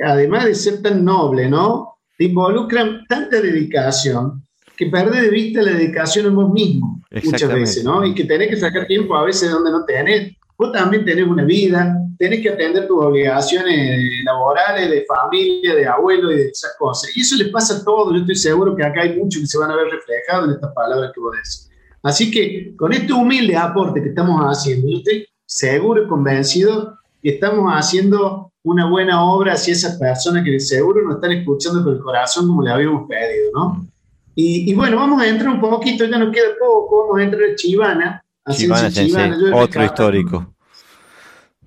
[0.04, 1.95] además de ser tan noble, ¿no?
[2.18, 4.44] Te involucran tanta dedicación
[4.76, 8.06] que perdés de vista la dedicación en vos mismo muchas veces, ¿no?
[8.06, 10.34] Y que tenés que sacar tiempo a veces donde no tenés.
[10.58, 16.32] Vos también tenés una vida, tenés que atender tus obligaciones laborales, de familia, de abuelo
[16.32, 17.16] y de esas cosas.
[17.16, 18.14] Y eso les pasa a todos.
[18.14, 20.74] Yo estoy seguro que acá hay muchos que se van a ver reflejados en estas
[20.74, 21.70] palabras que vos decís.
[22.04, 27.32] Así que con este humilde aporte que estamos haciendo, yo estoy seguro y convencido que
[27.32, 32.00] estamos haciendo una buena obra hacia esas personas que seguro nos están escuchando con el
[32.00, 33.88] corazón como le habíamos pedido, ¿no?
[34.36, 37.56] Y, bueno, vamos a entrar un poquito, ya nos queda poco, vamos a entrar a
[37.56, 38.24] Chivana.
[38.52, 40.54] Chivana, Chivana otro histórico.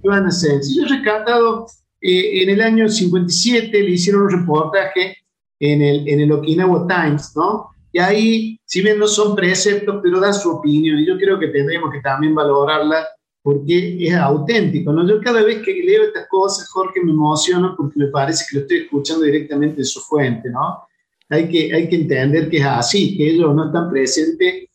[0.01, 0.77] Chivana Sensei.
[0.77, 1.67] Yo he rescatado
[2.03, 5.17] eh, en el año 57, le hicieron un reportaje
[5.59, 7.71] en el, en el Okinawa Times, ¿no?
[7.91, 11.49] Y ahí, si bien no son preceptos, pero da su opinión, y yo creo que
[11.49, 13.09] tendremos que también valorarla
[13.49, 15.09] porque es auténtico, ¿no?
[15.09, 18.63] Yo cada vez que leo estas cosas, Jorge, me emociono porque me parece que lo
[18.63, 20.87] estoy escuchando directamente de su fuente, ¿no?
[21.31, 24.69] hay que, hay que entender que es así, que ellos no están presentes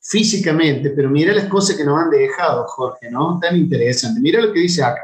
[0.00, 3.38] físicamente, pero mira las cosas que nos han dejado, Jorge, ¿no?
[3.38, 4.22] Tan interesante.
[4.22, 5.02] Mira lo que dice acá.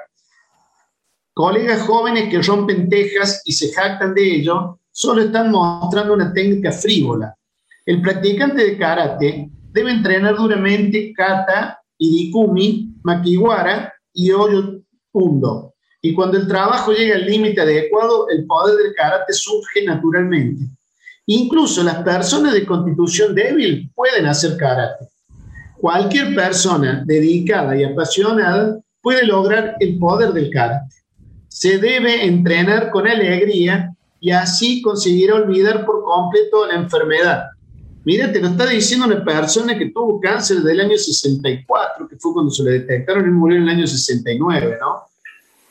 [1.35, 6.73] Colegas jóvenes que rompen tejas y se jactan de ello, solo están mostrando una técnica
[6.73, 7.37] frívola.
[7.85, 14.81] El practicante de karate debe entrenar duramente kata, irikumi, makiwara y oyo
[15.13, 15.75] undo.
[16.03, 20.65] Y cuando el trabajo llega al límite adecuado, el poder del karate surge naturalmente.
[21.27, 25.07] Incluso las personas de constitución débil pueden hacer karate.
[25.77, 30.95] Cualquier persona dedicada y apasionada puede lograr el poder del karate.
[31.49, 37.45] Se debe entrenar con alegría y así conseguir olvidar por completo la enfermedad.
[38.05, 42.17] Mira, te lo está diciendo una persona que tuvo cáncer desde el año 64, que
[42.17, 45.03] fue cuando se le detectaron y murió en el año 69, ¿no?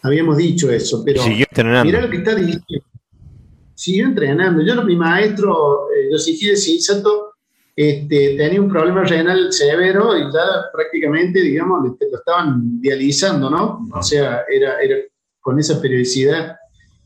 [0.02, 2.64] Habíamos dicho eso, pero mira lo que está diciendo
[3.80, 4.62] siguió entrenando.
[4.62, 7.36] Yo, mi maestro, eh, de Sinsato,
[7.74, 13.88] este, tenía un problema renal severo y ya prácticamente, digamos, lo estaban dializando, ¿no?
[13.94, 14.98] O sea, era, era
[15.40, 16.58] con esa periodicidad.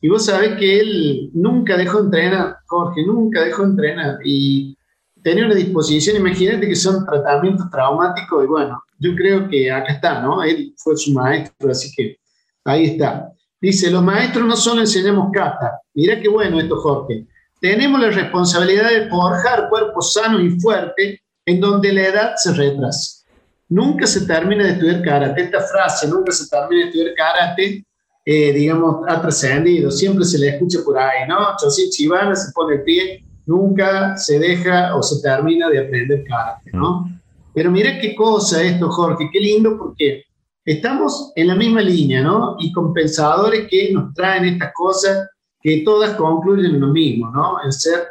[0.01, 4.17] Y vos sabés que él nunca dejó de entrenar, Jorge, nunca dejó de entrenar.
[4.25, 4.75] Y
[5.23, 10.21] tenía una disposición, imagínate que son tratamientos traumáticos y bueno, yo creo que acá está,
[10.21, 10.43] ¿no?
[10.43, 12.17] Él fue su maestro, así que
[12.65, 13.31] ahí está.
[13.61, 17.25] Dice, los maestros no solo enseñamos cata, mira qué bueno esto, Jorge.
[17.61, 23.23] Tenemos la responsabilidad de forjar cuerpos sanos y fuertes en donde la edad se retrasa.
[23.69, 25.43] Nunca se termina de estudiar karate.
[25.43, 27.85] Esta frase, nunca se termina de estudiar karate,
[28.25, 29.89] eh, digamos, ha trascendido.
[29.91, 31.37] Siempre se le escucha por ahí, ¿no?
[31.57, 36.71] Chosin Chivana se pone el pie, nunca se deja o se termina de aprender karate,
[36.73, 37.09] ¿no?
[37.53, 40.23] Pero mira qué cosa esto, Jorge, qué lindo porque
[40.65, 42.55] estamos en la misma línea, ¿no?
[42.59, 45.29] Y con pensadores que nos traen estas cosas
[45.61, 47.63] que todas concluyen en lo mismo, ¿no?
[47.63, 48.07] En ser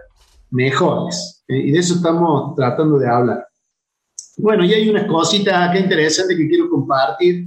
[0.51, 1.43] mejores.
[1.49, 3.47] Eh, y de eso estamos tratando de hablar.
[4.39, 7.47] Bueno, y hay unas cositas acá interesantes que quiero compartir.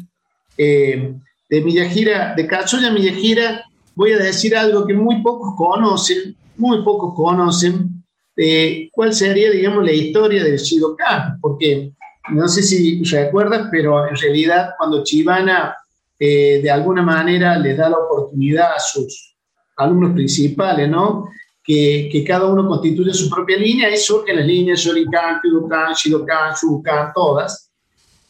[0.58, 1.16] Eh,
[1.50, 3.64] de Miyajira, de Katsuya Miyajira,
[3.96, 8.04] voy a decir algo que muy pocos conocen, muy pocos conocen,
[8.38, 11.94] eh, cuál sería, digamos, la historia del Shidokan, porque
[12.30, 15.76] no sé si recuerdas, pero en realidad cuando Chivana
[16.18, 19.36] eh, de alguna manera le da la oportunidad a sus
[19.78, 21.30] alumnos principales, ¿no?
[21.64, 26.54] Que, que, cada uno constituye su propia línea y surgen las líneas Shurikan, Kyudokan, Shidokan,
[26.54, 27.72] Shukan, todas.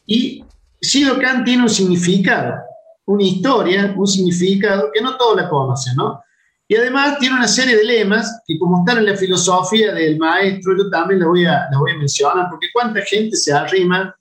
[0.08, 0.44] Y
[0.82, 2.56] Shidokan tiene un significado,
[3.06, 6.22] una historia, un significado que no todos la conocen, ¿no?
[6.68, 10.76] Y además tiene una serie de lemas que como están en la filosofía del maestro,
[10.78, 14.16] yo también les voy a, voy a mencionar, porque cuánta gente se arrima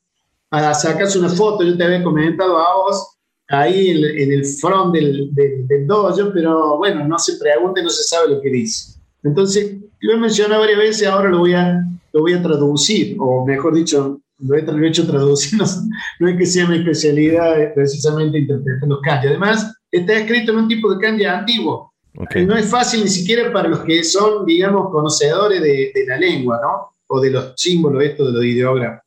[0.50, 3.14] a sacarse una foto, yo te había comentado a vos,
[3.48, 8.34] ahí en, el front del, del, dojo, pero bueno, no se pregunta no se sabe
[8.34, 8.98] lo que dice.
[9.22, 11.82] Entonces, lo he mencionado varias veces, ahora lo voy a,
[12.12, 15.58] lo voy a traducir, o mejor dicho, lo he, hecho traducir,
[16.20, 19.28] no, es que sea mi especialidad eh, precisamente interpretando kanji.
[19.28, 23.68] Además, está escrito en un tipo de kanji antiguo, no es fácil ni siquiera para
[23.68, 26.94] los que son, digamos, conocedores de, la lengua, ¿no?
[27.08, 29.02] O de los símbolos, esto de los ideogramas.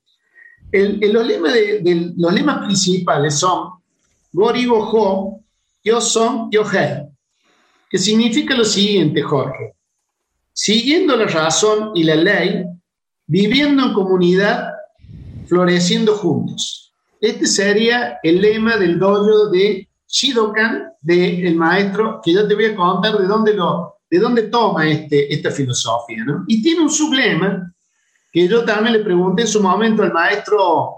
[0.71, 3.71] El, los, lemas de, los lemas principales son
[4.33, 5.41] Gorigo Ho,
[6.01, 7.07] Son, Yohei,
[7.89, 9.73] que significa lo siguiente, Jorge.
[10.51, 12.65] Siguiendo la razón y la ley,
[13.25, 14.73] viviendo en comunidad,
[15.47, 16.93] floreciendo juntos.
[17.21, 22.75] Este sería el lema del dojo de Shidokan del maestro, que yo te voy a
[22.75, 26.23] contar de dónde, lo, de dónde toma este, esta filosofía.
[26.47, 27.73] Y tiene un sublema
[28.31, 30.95] que yo también le pregunté en su momento al maestro,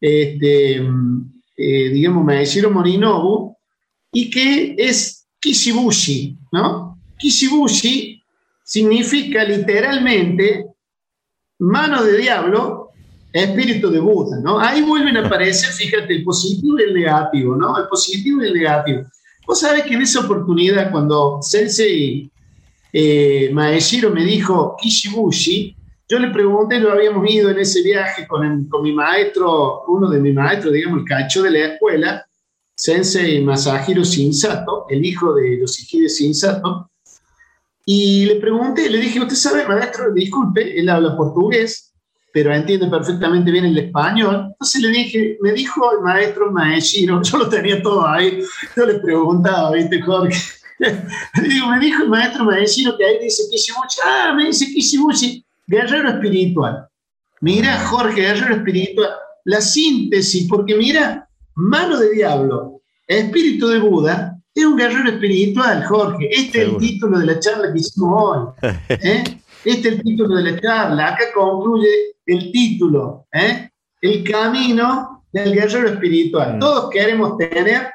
[0.00, 3.56] este, eh, digamos, Maeshiro Morinobu,
[4.12, 6.98] y que es Kishibushi, ¿no?
[7.18, 8.22] Kishibushi
[8.64, 10.66] significa literalmente
[11.58, 12.85] mano de diablo
[13.36, 14.58] espíritu de Buda, ¿no?
[14.58, 17.78] Ahí vuelven a aparecer, fíjate, el positivo y el negativo, ¿no?
[17.78, 19.02] El positivo y el negativo.
[19.46, 22.30] Vos sabés que en esa oportunidad, cuando Sensei
[22.92, 25.76] eh, Maeshiro me dijo Kishibushi,
[26.08, 30.20] yo le pregunté, lo habíamos ido en ese viaje con, con mi maestro, uno de
[30.20, 32.26] mis maestros, digamos, el cacho de la escuela,
[32.76, 36.90] Sensei Masahiro Shinsato, el hijo de Yoshihide Shinsato,
[37.84, 40.12] y le pregunté, le dije, ¿usted sabe, maestro?
[40.12, 41.92] Disculpe, él habla portugués,
[42.36, 44.48] pero entiende perfectamente bien el español.
[44.50, 48.42] Entonces le dije, me dijo el maestro Maeshiro, yo lo tenía todo ahí,
[48.76, 50.38] yo le preguntaba, ¿viste, Jorge?
[50.78, 55.46] le digo, me dijo el maestro Maeshiro que ahí dice Kishibuchi, ah, me dice Kishibuchi,
[55.66, 56.86] guerrero espiritual.
[57.40, 59.12] Mira, Jorge, guerrero espiritual,
[59.44, 66.28] la síntesis, porque mira, mano de diablo, espíritu de Buda, es un guerrero espiritual, Jorge.
[66.30, 68.70] Este es el título de la charla que hicimos hoy.
[68.90, 69.24] ¿eh?
[69.66, 71.08] Este es el título de la charla.
[71.08, 71.88] Acá concluye
[72.24, 73.68] el título, ¿eh?
[74.00, 76.56] El camino del guerrero espiritual.
[76.56, 76.60] Mm.
[76.60, 77.90] Todos queremos tener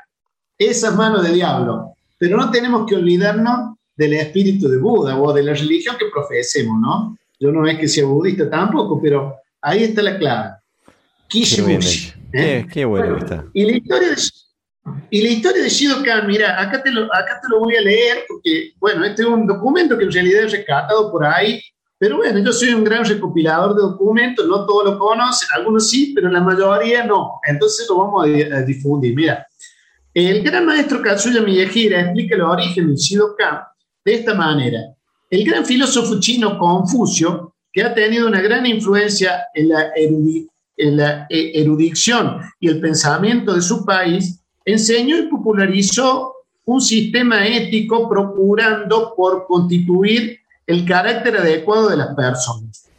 [0.57, 5.43] esas manos de diablo, pero no tenemos que olvidarnos del espíritu de Buda o de
[5.43, 7.17] la religión que profesemos, ¿no?
[7.39, 10.49] Yo no es que sea budista tampoco, pero ahí está la clave.
[11.29, 12.13] Kishibushi.
[12.33, 12.67] ¿eh?
[12.69, 13.45] Qué, bueno, está.
[13.53, 14.17] Y la historia de,
[15.09, 18.23] y la historia de Shidokan, mira, acá te, lo, acá te lo voy a leer
[18.27, 21.61] porque, bueno, este es un documento que en realidad es rescatado por ahí
[22.01, 26.13] pero bueno, yo soy un gran recopilador de documentos, no todos lo conocen, algunos sí,
[26.15, 27.39] pero la mayoría no.
[27.45, 29.15] Entonces lo vamos a, difundir.
[29.15, 29.45] Mira,
[30.11, 33.59] el gran maestro Katsuya Miyajira explica el origen del Shidokan
[34.03, 34.79] de esta manera.
[35.29, 41.27] El gran filósofo chino Confucio, que ha tenido una gran influencia en la, en la
[41.29, 46.33] eh, erudición y el pensamiento de su país, enseñó y popularizó
[46.65, 52.89] un sistema ético procurando por constituir el carácter adecuado de las personas.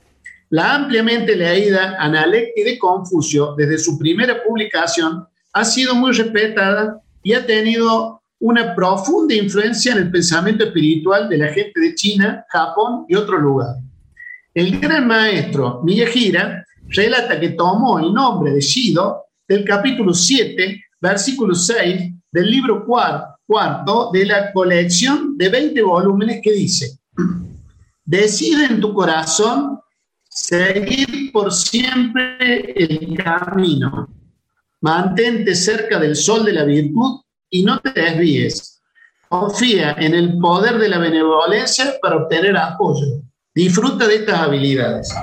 [0.51, 7.33] La ampliamente leída Analecti de Confucio, desde su primera publicación, ha sido muy respetada y
[7.33, 13.07] ha tenido una profunda influencia en el pensamiento espiritual de la gente de China, Japón
[13.09, 13.83] y otros lugares.
[14.53, 21.55] El gran maestro Miyahira relata que tomó el nombre de Shido del capítulo 7, versículo
[21.55, 26.98] 6 del libro cuarto de la colección de 20 volúmenes que dice,
[28.05, 29.80] decide en tu corazón
[30.28, 34.09] seguir por siempre el camino,
[34.80, 38.80] mantente cerca del sol de la virtud y no te desvíes.
[39.28, 43.22] Confía en el poder de la benevolencia para obtener apoyo.
[43.55, 45.14] Disfruta de estas habilidades.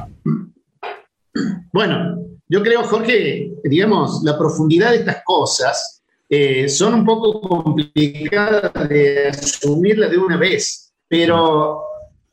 [1.71, 2.18] Bueno,
[2.49, 9.27] yo creo, Jorge, digamos, la profundidad de estas cosas eh, son un poco complicadas de
[9.27, 11.83] asumirla de una vez, pero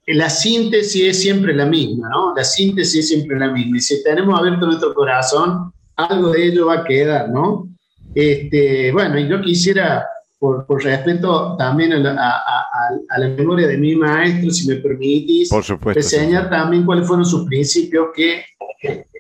[0.07, 2.35] la síntesis es siempre la misma, ¿no?
[2.35, 3.77] La síntesis es siempre la misma.
[3.77, 7.69] Y si tenemos abierto nuestro corazón, algo de ello va a quedar, ¿no?
[8.15, 10.07] Este, bueno, y yo quisiera,
[10.39, 16.01] por, por respeto también a la, memoria de mi maestro, si me permitís, por supuesto,
[16.01, 18.45] enseñar también cuáles fueron sus principios que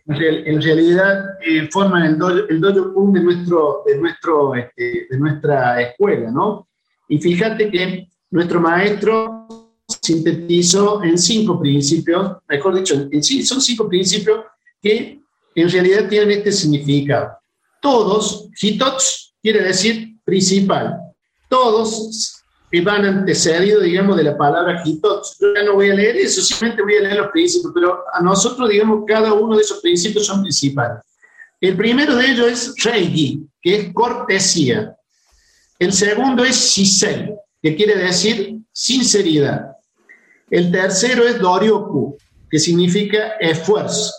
[0.09, 6.31] en realidad eh, forman el dojo, el de, nuestro, de, nuestro, este, de nuestra escuela,
[6.31, 6.69] ¿no?
[7.09, 9.47] Y fíjate que nuestro maestro
[10.03, 14.45] sintetizó en cinco principios, mejor dicho, en, son cinco principios
[14.81, 15.21] que
[15.55, 17.39] en realidad tienen este significado.
[17.81, 20.99] Todos, hitots quiere decir principal,
[21.49, 22.36] todos
[22.85, 25.37] van antecedidos, digamos, de la palabra hitots.
[25.41, 28.21] Yo ya no voy a leer eso, simplemente voy a leer los principios, pero a
[28.21, 31.03] nosotros, digamos, cada uno de esos principios son principales.
[31.61, 34.95] El primero de ellos es reiki, que es cortesía.
[35.79, 39.73] El segundo es shisei, que quiere decir sinceridad.
[40.51, 42.17] El tercero es Doryoku,
[42.51, 44.13] que significa esfuerzo.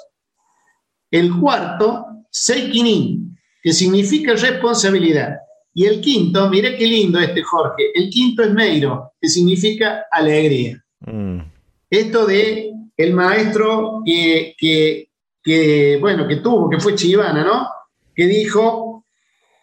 [1.09, 5.37] El cuarto, Seikinin, que significa responsabilidad.
[5.77, 10.83] Y el quinto, mire qué lindo este Jorge, el quinto es Meiro, que significa alegría.
[11.01, 11.41] Mm.
[11.87, 17.69] Esto de el maestro que, que, bueno, que tuvo, que fue Chivana, ¿no?
[18.15, 19.05] Que dijo,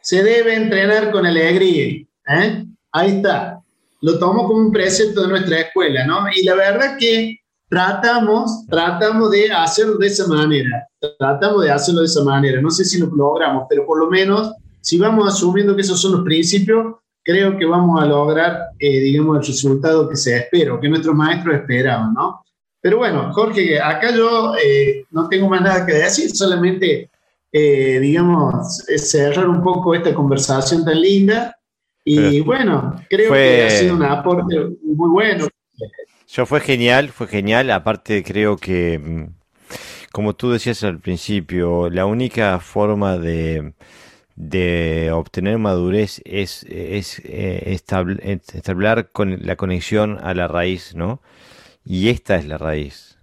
[0.00, 2.06] se debe entrenar con alegría.
[2.28, 2.64] ¿eh?
[2.92, 3.64] Ahí está
[4.04, 6.26] lo tomo como un precepto de nuestra escuela, ¿no?
[6.30, 7.38] Y la verdad que
[7.70, 10.86] tratamos, tratamos de hacerlo de esa manera,
[11.18, 14.52] tratamos de hacerlo de esa manera, no sé si lo logramos, pero por lo menos
[14.84, 19.38] si vamos asumiendo que esos son los principios, creo que vamos a lograr, eh, digamos,
[19.38, 22.44] el resultado que se espera, que nuestros maestros esperaban, ¿no?
[22.82, 27.08] Pero bueno, Jorge, acá yo eh, no tengo más nada que decir, solamente,
[27.50, 31.56] eh, digamos, cerrar un poco esta conversación tan linda
[32.04, 35.48] y bueno, creo que ha sido un aporte muy bueno.
[36.28, 37.70] Yo fue genial, fue genial.
[37.70, 39.26] Aparte, creo que, mm,
[40.12, 43.72] como tú decías al principio, la única forma de,
[44.36, 51.22] de obtener madurez es, es eh, establecer con la conexión a la raíz, ¿no?
[51.84, 53.18] Y esta es la raíz.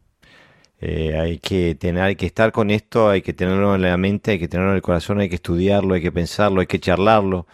[0.79, 4.31] Eh, hay que tener, hay que estar con esto, hay que tenerlo en la mente,
[4.31, 7.45] hay que tenerlo en el corazón, hay que estudiarlo, hay que pensarlo, hay que charlarlo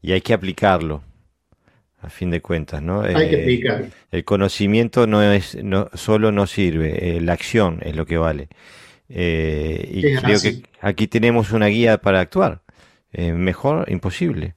[0.00, 1.02] y hay que aplicarlo,
[2.00, 3.00] a fin de cuentas, ¿no?
[3.00, 3.86] Hay que eh, aplicarlo.
[4.12, 8.48] El conocimiento no es, no, solo no sirve, eh, la acción es lo que vale.
[9.08, 12.62] Y creo que aquí tenemos una guía para actuar.
[13.16, 14.54] Mejor, imposible.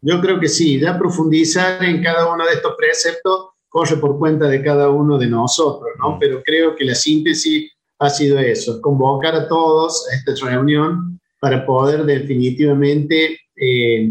[0.00, 4.46] Yo creo que sí, ya profundizar en cada uno de estos preceptos corre por cuenta
[4.48, 6.16] de cada uno de nosotros, ¿no?
[6.16, 6.18] Mm.
[6.18, 11.66] Pero creo que la síntesis ha sido eso, convocar a todos a esta reunión para
[11.66, 14.10] poder definitivamente eh,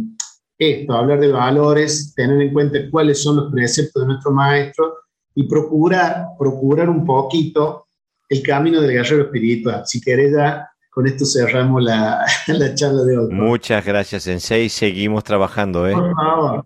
[0.57, 4.95] esto, hablar de valores, tener en cuenta cuáles son los preceptos de nuestro maestro
[5.33, 7.87] y procurar, procurar un poquito
[8.27, 9.83] el camino del guerrero espiritual.
[9.85, 10.69] Si querés ya,
[10.99, 13.29] con esto cerramos la, la charla de hoy.
[13.31, 14.67] Muchas gracias, Sensei.
[14.67, 15.93] Seguimos trabajando, ¿eh?
[15.93, 16.65] Por favor.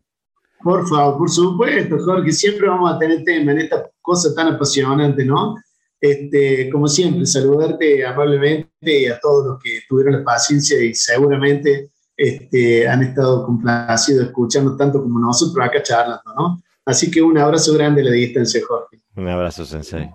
[0.64, 5.24] Por favor, por supuesto, Jorge, siempre vamos a tener tema en esta cosa tan apasionante,
[5.24, 5.56] ¿no?
[6.02, 11.92] Este, como siempre, saludarte amablemente y a todos los que tuvieron la paciencia y seguramente
[12.18, 16.60] este, han estado complacidos escuchando tanto como nosotros acá charlando, ¿no?
[16.88, 19.00] Así que un abrazo grande a la distancia, Jorge.
[19.16, 20.10] Un abrazo, Sensei.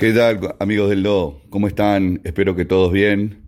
[0.00, 1.42] ¿Qué tal, amigos del Do?
[1.50, 2.22] ¿Cómo están?
[2.24, 3.42] Espero que todos bien.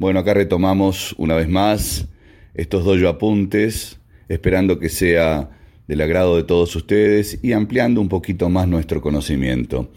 [0.00, 2.08] Bueno, acá retomamos una vez más
[2.54, 5.50] estos dojo apuntes, esperando que sea
[5.86, 9.92] del agrado de todos ustedes y ampliando un poquito más nuestro conocimiento.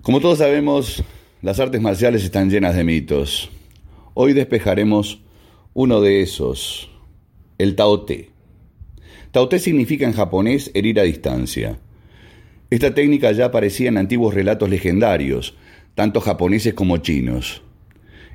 [0.00, 1.04] Como todos sabemos,
[1.42, 3.50] las artes marciales están llenas de mitos.
[4.14, 5.20] Hoy despejaremos
[5.74, 6.90] uno de esos,
[7.58, 8.30] el taote.
[9.30, 11.80] Taote significa en japonés herir a distancia.
[12.68, 15.56] Esta técnica ya aparecía en antiguos relatos legendarios,
[15.94, 17.62] tanto japoneses como chinos,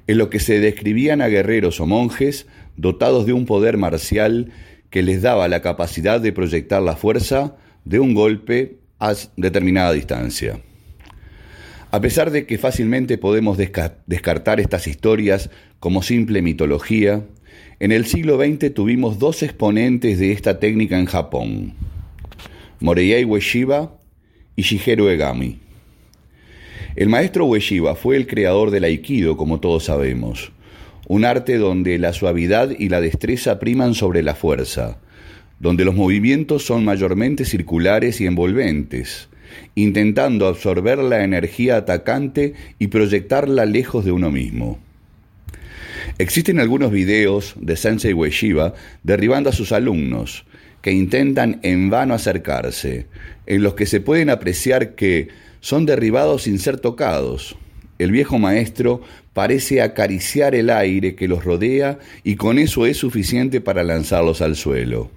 [0.08, 4.54] en lo que se describían a guerreros o monjes dotados de un poder marcial
[4.90, 10.62] que les daba la capacidad de proyectar la fuerza de un golpe a determinada distancia.
[11.92, 15.50] A pesar de que fácilmente podemos descartar estas historias
[15.82, 17.26] como simple mitología,
[17.82, 21.74] en el siglo XX tuvimos dos exponentes de esta técnica en Japón,
[22.80, 24.01] Morihei Ueshiba
[24.56, 25.60] y Shigeru Egami.
[26.96, 30.52] El maestro Ueshiba fue el creador del Aikido, como todos sabemos,
[31.08, 34.98] un arte donde la suavidad y la destreza priman sobre la fuerza,
[35.60, 39.30] donde los movimientos son mayormente circulares y envolventes,
[39.76, 44.80] intentando absorber la energía atacante y proyectarla lejos de uno mismo.
[46.18, 48.74] Existen algunos videos de Sensei Ueshiba
[49.04, 50.46] derribando a sus alumnos,
[50.82, 53.08] que intentan en vano acercarse,
[53.46, 55.30] en los que se pueden apreciar que
[55.60, 57.56] son derribados sin ser tocados.
[58.00, 59.02] El viejo maestro
[59.34, 64.56] parece acariciar el aire que los rodea y con eso es suficiente para lanzarlos al
[64.56, 65.12] suelo.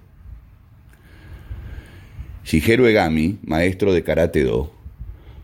[2.44, 4.70] Shigeru Egami, maestro de Karate Do,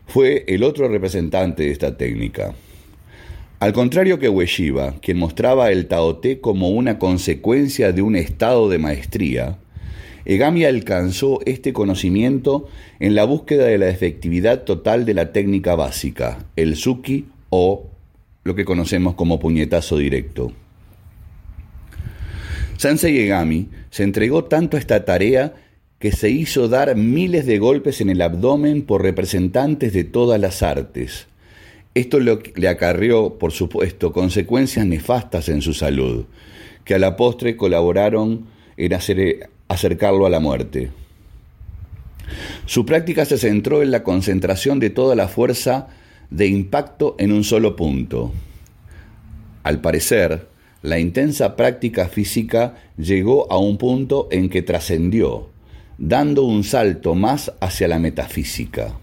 [0.05, 2.53] fue el otro representante de esta técnica.
[3.59, 8.77] Al contrario que Ueshiba, quien mostraba el Taote como una consecuencia de un estado de
[8.77, 9.57] maestría,
[10.25, 12.67] Egami alcanzó este conocimiento
[12.99, 17.87] en la búsqueda de la efectividad total de la técnica básica, el Suki o
[18.43, 20.51] lo que conocemos como puñetazo directo.
[22.77, 25.53] Sensei Egami se entregó tanto a esta tarea
[25.99, 30.63] que se hizo dar miles de golpes en el abdomen por representantes de todas las
[30.63, 31.27] artes.
[31.93, 36.25] Esto le acarrió, por supuesto, consecuencias nefastas en su salud,
[36.85, 38.47] que a la postre colaboraron
[38.77, 38.93] en
[39.71, 40.91] acercarlo a la muerte.
[42.65, 45.87] Su práctica se centró en la concentración de toda la fuerza
[46.29, 48.31] de impacto en un solo punto.
[49.63, 50.47] Al parecer,
[50.81, 55.49] la intensa práctica física llegó a un punto en que trascendió,
[55.97, 58.93] dando un salto más hacia la metafísica.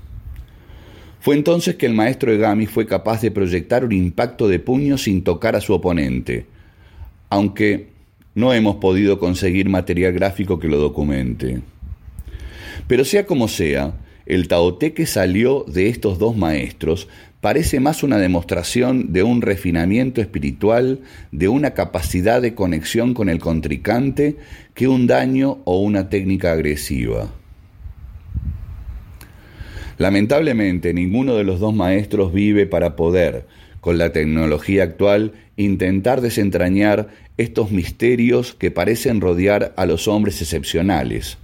[1.20, 5.22] Fue entonces que el maestro Egami fue capaz de proyectar un impacto de puño sin
[5.22, 6.46] tocar a su oponente,
[7.28, 7.97] aunque
[8.34, 11.60] no hemos podido conseguir material gráfico que lo documente.
[12.86, 13.94] Pero sea como sea,
[14.26, 17.08] el taote que salió de estos dos maestros
[17.40, 21.00] parece más una demostración de un refinamiento espiritual,
[21.32, 24.36] de una capacidad de conexión con el contrincante,
[24.74, 27.30] que un daño o una técnica agresiva.
[29.98, 33.46] Lamentablemente, ninguno de los dos maestros vive para poder,
[33.80, 37.08] con la tecnología actual, intentar desentrañar
[37.38, 41.38] estos misterios que parecen rodear a los hombres excepcionales,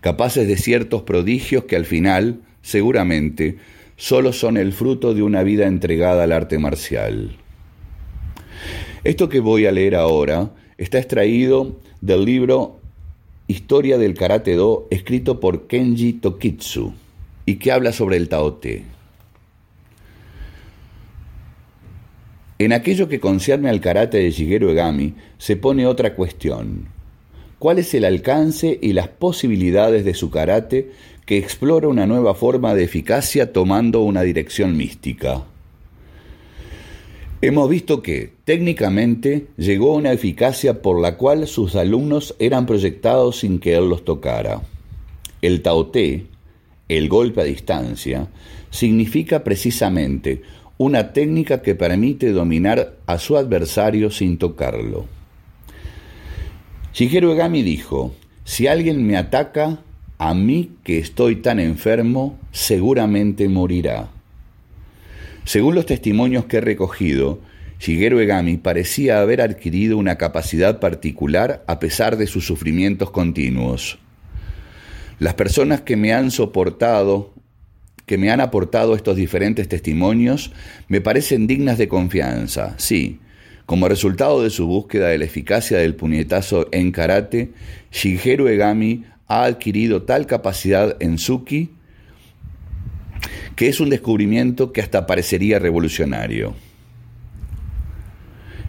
[0.00, 3.58] capaces de ciertos prodigios que al final, seguramente,
[3.96, 7.36] solo son el fruto de una vida entregada al arte marcial.
[9.02, 12.80] Esto que voy a leer ahora está extraído del libro
[13.46, 16.94] Historia del Karate Do, escrito por Kenji Tokitsu,
[17.44, 18.84] y que habla sobre el Taote.
[22.58, 26.88] En aquello que concierne al karate de Shigeru Egami, se pone otra cuestión.
[27.58, 30.90] ¿Cuál es el alcance y las posibilidades de su karate
[31.26, 35.44] que explora una nueva forma de eficacia tomando una dirección mística.
[37.40, 43.40] Hemos visto que, técnicamente, llegó a una eficacia por la cual sus alumnos eran proyectados
[43.40, 44.62] sin que él los tocara.
[45.42, 46.26] El taoté,
[46.88, 48.28] el golpe a distancia,
[48.70, 50.42] significa precisamente
[50.78, 55.06] una técnica que permite dominar a su adversario sin tocarlo.
[56.92, 58.14] Shigeru Egami dijo,
[58.44, 59.80] si alguien me ataca,
[60.18, 64.10] a mí que estoy tan enfermo, seguramente morirá.
[65.44, 67.40] Según los testimonios que he recogido,
[67.80, 73.98] Shigeru Egami parecía haber adquirido una capacidad particular a pesar de sus sufrimientos continuos.
[75.18, 77.33] Las personas que me han soportado,
[78.06, 80.52] que me han aportado estos diferentes testimonios,
[80.88, 82.74] me parecen dignas de confianza.
[82.76, 83.20] Sí,
[83.66, 87.52] como resultado de su búsqueda de la eficacia del puñetazo en karate,
[87.90, 91.70] Shigeru Egami ha adquirido tal capacidad en Suki
[93.56, 96.54] que es un descubrimiento que hasta parecería revolucionario.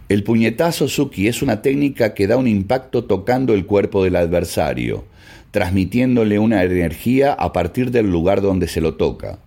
[0.08, 5.04] El puñetazo Suki es una técnica que da un impacto tocando el cuerpo del adversario,
[5.56, 9.38] transmitiéndole una energía a partir del lugar donde se lo toca.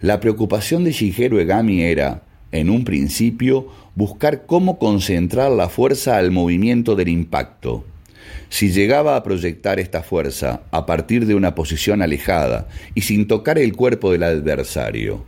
[0.00, 3.66] La preocupación de Shigeru Egami era, en un principio,
[3.96, 7.84] buscar cómo concentrar la fuerza al movimiento del impacto.
[8.48, 13.58] Si llegaba a proyectar esta fuerza a partir de una posición alejada y sin tocar
[13.58, 15.24] el cuerpo del adversario,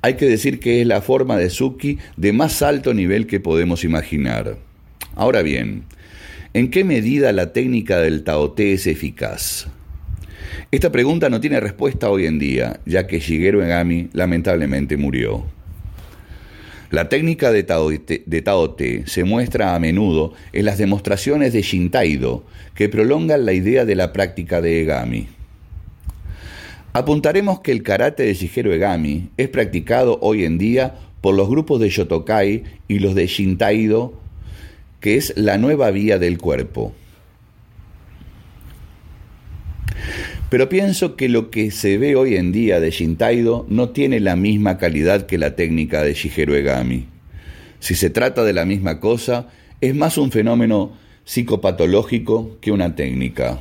[0.00, 3.84] Hay que decir que es la forma de Suki de más alto nivel que podemos
[3.84, 4.56] imaginar.
[5.14, 5.84] Ahora bien,
[6.54, 9.68] ¿en qué medida la técnica del Taote es eficaz?
[10.70, 15.44] Esta pregunta no tiene respuesta hoy en día, ya que Shigeru Egami lamentablemente murió.
[16.90, 23.46] La técnica de Taote, se muestra a menudo en las demostraciones de Shintaido, que prolongan
[23.46, 25.28] la idea de la práctica de Egami.
[26.92, 31.80] Apuntaremos que el karate de Shigeru Egami es practicado hoy en día por los grupos
[31.80, 34.20] de Shotokai y los de Shintaido,
[35.02, 36.94] que es la nueva vía del cuerpo.
[40.48, 44.36] Pero pienso que lo que se ve hoy en día de Shintaido no tiene la
[44.36, 47.06] misma calidad que la técnica de Shigeru Egami.
[47.80, 49.48] Si se trata de la misma cosa,
[49.80, 53.60] es más un fenómeno psicopatológico que una técnica.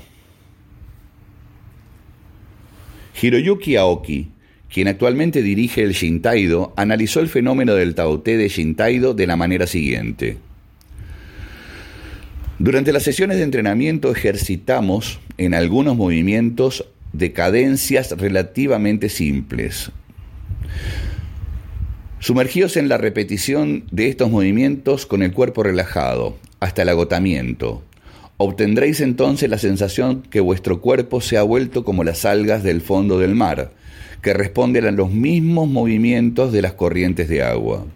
[3.19, 4.29] Hiroyuki Aoki,
[4.71, 9.65] quien actualmente dirige el Shintaido, analizó el fenómeno del Taote de Shintaido de la manera
[9.65, 10.37] siguiente.
[12.61, 19.91] Durante las sesiones de entrenamiento ejercitamos en algunos movimientos de cadencias relativamente simples.
[22.19, 27.81] Sumergíos en la repetición de estos movimientos con el cuerpo relajado, hasta el agotamiento.
[28.37, 33.17] Obtendréis entonces la sensación que vuestro cuerpo se ha vuelto como las algas del fondo
[33.17, 33.71] del mar,
[34.21, 37.87] que responden a los mismos movimientos de las corrientes de agua.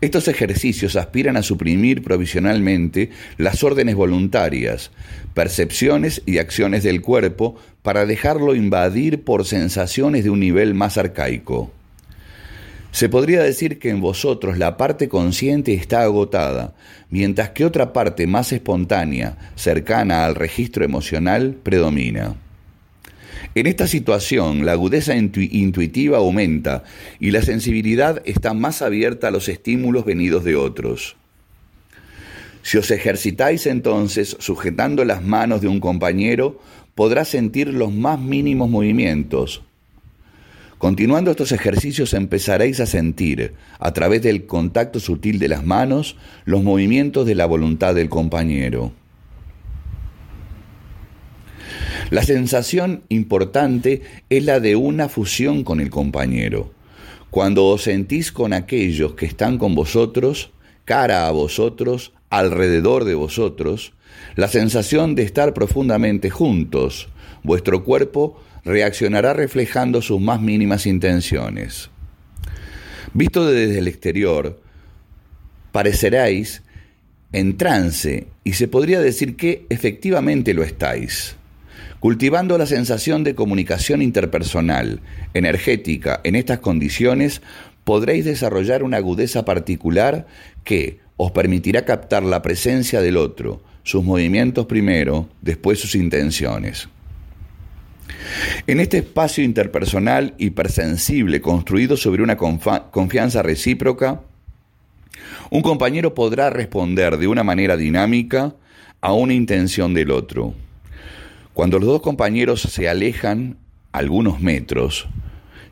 [0.00, 4.92] Estos ejercicios aspiran a suprimir provisionalmente las órdenes voluntarias,
[5.34, 11.72] percepciones y acciones del cuerpo para dejarlo invadir por sensaciones de un nivel más arcaico.
[12.92, 16.74] Se podría decir que en vosotros la parte consciente está agotada,
[17.10, 22.36] mientras que otra parte más espontánea, cercana al registro emocional, predomina.
[23.54, 26.84] En esta situación, la agudeza intuitiva aumenta
[27.18, 31.16] y la sensibilidad está más abierta a los estímulos venidos de otros.
[32.62, 36.60] Si os ejercitáis entonces sujetando las manos de un compañero,
[36.94, 39.62] podrás sentir los más mínimos movimientos.
[40.76, 46.62] Continuando estos ejercicios empezaréis a sentir, a través del contacto sutil de las manos, los
[46.62, 48.92] movimientos de la voluntad del compañero.
[52.10, 56.72] La sensación importante es la de una fusión con el compañero.
[57.30, 60.50] Cuando os sentís con aquellos que están con vosotros,
[60.86, 63.92] cara a vosotros, alrededor de vosotros,
[64.36, 67.08] la sensación de estar profundamente juntos,
[67.42, 71.90] vuestro cuerpo reaccionará reflejando sus más mínimas intenciones.
[73.12, 74.60] Visto desde el exterior,
[75.72, 76.62] pareceréis
[77.32, 81.36] en trance y se podría decir que efectivamente lo estáis.
[82.00, 85.00] Cultivando la sensación de comunicación interpersonal,
[85.34, 87.42] energética, en estas condiciones,
[87.82, 90.26] podréis desarrollar una agudeza particular
[90.62, 96.88] que os permitirá captar la presencia del otro, sus movimientos primero, después sus intenciones.
[98.68, 104.20] En este espacio interpersonal hipersensible construido sobre una confianza recíproca,
[105.50, 108.54] un compañero podrá responder de una manera dinámica
[109.00, 110.54] a una intención del otro.
[111.58, 113.56] Cuando los dos compañeros se alejan
[113.90, 115.08] algunos metros,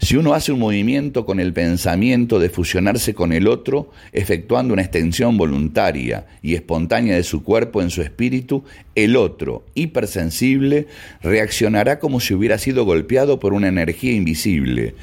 [0.00, 4.82] si uno hace un movimiento con el pensamiento de fusionarse con el otro, efectuando una
[4.82, 8.64] extensión voluntaria y espontánea de su cuerpo en su espíritu,
[8.96, 10.88] el otro, hipersensible,
[11.22, 14.96] reaccionará como si hubiera sido golpeado por una energía invisible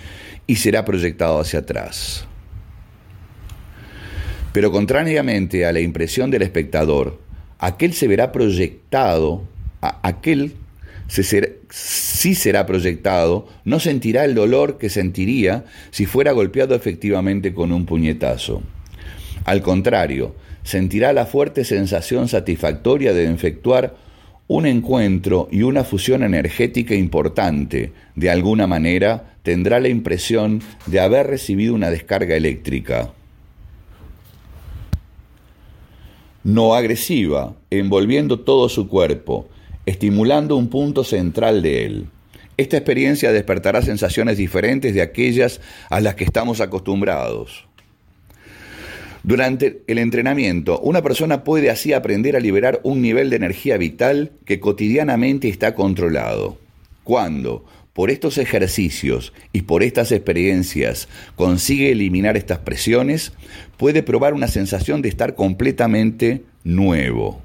[0.47, 2.27] y será proyectado hacia atrás.
[4.51, 7.22] Pero contrariamente a la impresión del espectador,
[7.57, 9.47] aquel se verá proyectado,
[9.81, 10.57] a aquel
[11.07, 17.85] si será proyectado, no sentirá el dolor que sentiría si fuera golpeado efectivamente con un
[17.85, 18.61] puñetazo.
[19.45, 23.95] Al contrario, sentirá la fuerte sensación satisfactoria de efectuar
[24.47, 27.91] un encuentro y una fusión energética importante.
[28.15, 33.13] De alguna manera, tendrá la impresión de haber recibido una descarga eléctrica.
[36.43, 39.47] No agresiva, envolviendo todo su cuerpo,
[39.85, 42.05] estimulando un punto central de él.
[42.57, 47.65] Esta experiencia despertará sensaciones diferentes de aquellas a las que estamos acostumbrados.
[49.23, 54.34] Durante el entrenamiento, una persona puede así aprender a liberar un nivel de energía vital
[54.45, 56.57] que cotidianamente está controlado.
[57.05, 63.31] Cuando, por estos ejercicios y por estas experiencias, consigue eliminar estas presiones,
[63.77, 67.41] puede probar una sensación de estar completamente nuevo.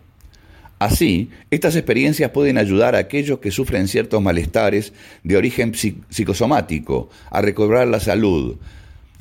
[0.79, 4.93] Así, estas experiencias pueden ayudar a aquellos que sufren ciertos malestares
[5.25, 8.57] de origen psicosomático a recobrar la salud,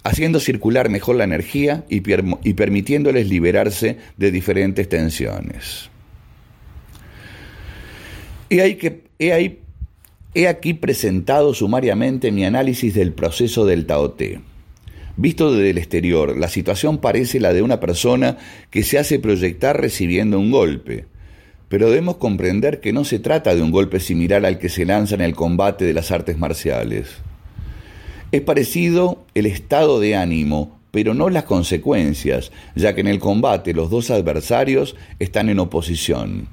[0.03, 5.89] haciendo circular mejor la energía y, permitiéndoles liberarse de diferentes tensiones.
[8.49, 14.41] He, ahí que, he, aquí presentado sumariamente mi análisis del proceso del Taoté.
[15.17, 18.37] Visto desde el exterior, la situación parece la de una persona
[18.69, 21.05] que se hace proyectar recibiendo un golpe,
[21.69, 25.15] pero debemos comprender que no se trata de un golpe similar al que se lanza
[25.15, 27.07] en el combate de las artes marciales.
[28.31, 33.73] Es parecido el estado de ánimo, pero no las consecuencias, ya que en el combate
[33.73, 36.47] los dos adversarios están en oposición.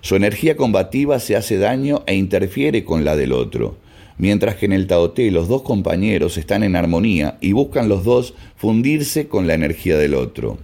[0.00, 3.78] Su energía combativa se hace daño e interfiere con la del otro,
[4.18, 8.34] mientras que en el Taoté los dos compañeros están en armonía y buscan los dos
[8.56, 10.58] fundirse con la energía del otro.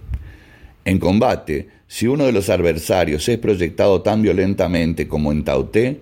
[0.85, 5.99] En combate, si uno de los adversarios es proyectado tan violentamente como en Taoté,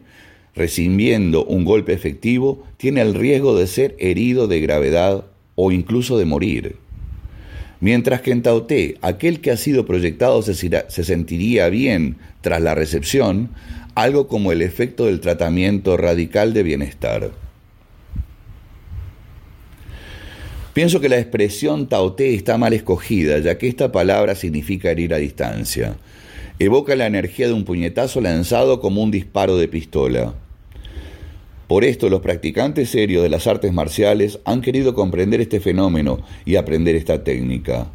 [0.54, 5.26] recibiendo un golpe efectivo, tiene el riesgo de ser herido de gravedad
[5.56, 6.76] o incluso de morir.
[7.80, 12.76] Mientras que en Taoté, aquel que ha sido proyectado se, se sentiría bien tras la
[12.76, 13.50] recepción,
[13.96, 17.32] algo como el efecto del tratamiento radical de bienestar.
[20.80, 25.18] Pienso que la expresión Taoté está mal escogida, ya que esta palabra significa herir a
[25.18, 25.98] distancia.
[26.58, 30.36] Evoca la energía de un puñetazo lanzado como un disparo de pistola.
[31.68, 36.56] Por esto los practicantes serios de las artes marciales han querido comprender este fenómeno y
[36.56, 37.92] aprender esta técnica.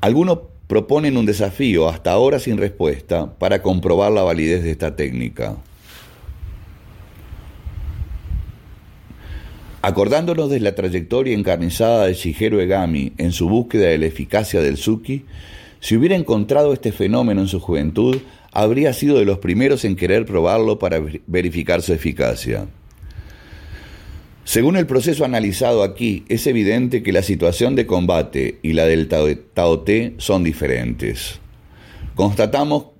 [0.00, 5.58] Algunos proponen un desafío hasta ahora sin respuesta para comprobar la validez de esta técnica.
[9.86, 14.78] Acordándonos de la trayectoria encarnizada de Shigeru Egami en su búsqueda de la eficacia del
[14.78, 15.26] Suki,
[15.78, 18.16] si hubiera encontrado este fenómeno en su juventud,
[18.50, 22.66] habría sido de los primeros en querer probarlo para verificar su eficacia.
[24.44, 29.06] Según el proceso analizado aquí, es evidente que la situación de combate y la del
[29.06, 31.40] Taoté son diferentes.
[32.14, 32.93] Constatamos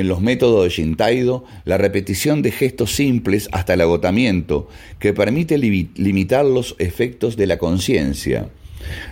[0.00, 4.68] en los métodos de Shintaido la repetición de gestos simples hasta el agotamiento
[4.98, 8.48] que permite limitar los efectos de la conciencia,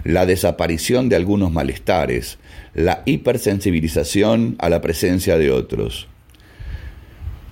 [0.04, 2.38] la desaparición de algunos malestares,
[2.74, 6.08] la hipersensibilización a la presencia de otros.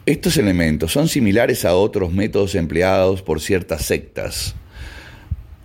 [0.07, 4.55] Estos elementos son similares a otros métodos empleados por ciertas sectas.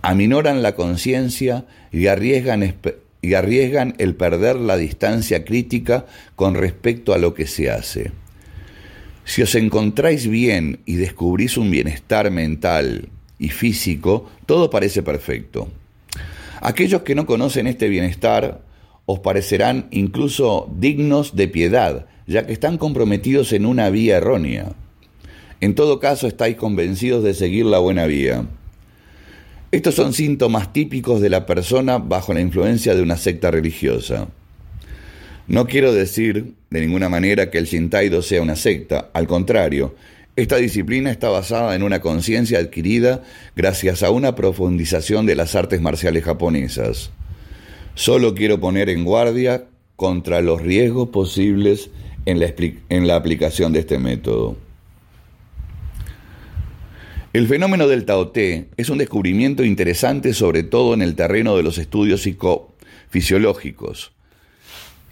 [0.02, 2.74] Aminoran la conciencia y arriesgan,
[3.22, 8.10] y arriesgan el perder la distancia crítica con respecto a lo que se hace.
[9.24, 13.08] Si os encontráis bien y descubrís un bienestar mental
[13.38, 15.68] y físico, todo parece perfecto.
[16.60, 18.60] Aquellos que no conocen este bienestar
[19.06, 24.72] os parecerán incluso dignos de piedad, ya que están comprometidos en una vía errónea.
[25.60, 28.46] En todo caso, estáis convencidos de seguir la buena vía.
[29.72, 34.28] Estos son síntomas típicos de la persona bajo la influencia de una secta religiosa.
[35.48, 39.94] No quiero decir de ninguna manera que el Shintaido sea una secta, al contrario,
[40.36, 43.22] esta disciplina está basada en una conciencia adquirida
[43.56, 47.10] gracias a una profundización de las artes marciales japonesas.
[47.94, 49.64] Solo quiero poner en guardia
[49.96, 51.88] contra los riesgos posibles
[52.26, 52.52] en la,
[52.90, 54.58] en la aplicación de este método.
[57.32, 61.78] El fenómeno del Taoté es un descubrimiento interesante sobre todo en el terreno de los
[61.78, 64.12] estudios psicofisiológicos.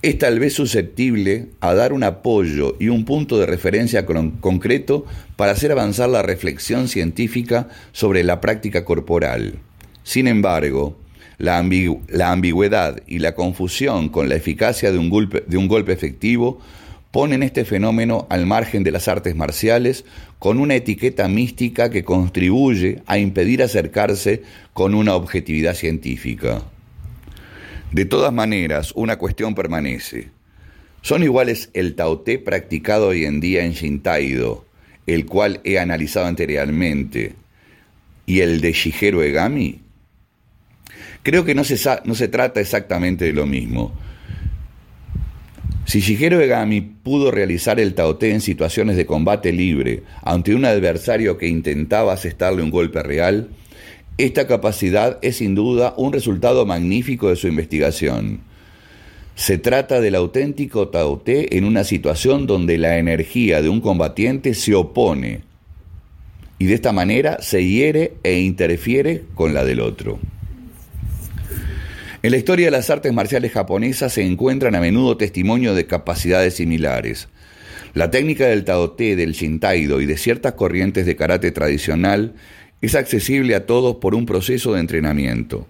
[0.02, 5.06] Es tal vez susceptible a dar un apoyo y un punto de referencia concreto
[5.36, 9.54] para hacer avanzar la reflexión científica sobre la práctica corporal.
[10.02, 10.98] Sin embargo,
[11.38, 16.60] la, ambigüedad y la confusión con la eficacia de un golpe efectivo
[17.10, 20.04] ponen este fenómeno al margen de las artes marciales
[20.38, 24.42] con una etiqueta mística que contribuye a impedir acercarse
[24.72, 26.62] con una objetividad científica.
[27.90, 30.28] De todas maneras, una cuestión permanece.
[31.02, 34.64] ¿Son iguales el Taoté practicado hoy en día en Shintaido,
[35.06, 37.34] el cual he analizado anteriormente,
[38.26, 39.80] y el de Shigeru Egami?
[41.22, 43.92] Creo que no se, no se trata exactamente de lo mismo.
[45.90, 51.36] Si Shigeru Egami pudo realizar el taoté en situaciones de combate libre ante un adversario
[51.36, 53.48] que intentaba asestarle un golpe real,
[54.16, 58.38] esta capacidad es sin duda un resultado magnífico de su investigación.
[59.34, 64.76] Se trata del auténtico taoté en una situación donde la energía de un combatiente se
[64.76, 65.40] opone
[66.60, 70.20] y de esta manera se hiere e interfiere con la del otro.
[72.22, 76.54] En la historia de las artes marciales japonesas se encuentran a menudo testimonios de capacidades
[76.54, 77.28] similares.
[77.94, 82.34] La técnica del Taoté, del Shintaido y de ciertas corrientes de karate tradicional
[82.82, 85.66] es accesible a todos por un proceso de entrenamiento.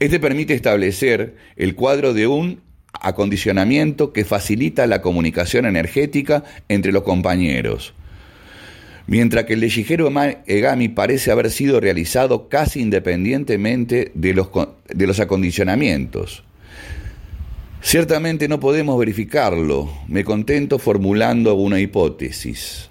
[0.00, 2.60] Este permite establecer el cuadro de un
[2.92, 7.94] acondicionamiento que facilita la comunicación energética entre los compañeros,
[9.06, 14.48] mientras que el de Egami parece haber sido realizado casi independientemente de los,
[14.88, 16.44] de los acondicionamientos.
[17.80, 22.90] Ciertamente no podemos verificarlo, me contento formulando una hipótesis.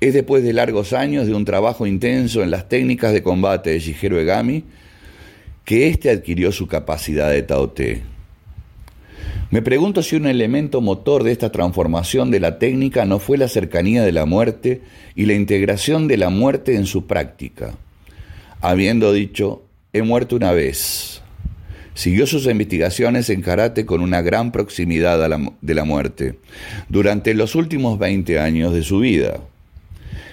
[0.00, 3.80] Es después de largos años de un trabajo intenso en las técnicas de combate de
[3.80, 4.64] Shigeru Egami
[5.64, 8.13] que éste adquirió su capacidad de Taote.
[9.50, 13.48] Me pregunto si un elemento motor de esta transformación de la técnica no fue la
[13.48, 14.82] cercanía de la muerte
[15.14, 17.74] y la integración de la muerte en su práctica.
[18.60, 19.62] Habiendo dicho,
[19.92, 21.22] he muerto una vez.
[21.94, 25.20] Siguió sus investigaciones en karate con una gran proximidad
[25.60, 26.38] de la muerte
[26.88, 29.38] durante los últimos 20 años de su vida.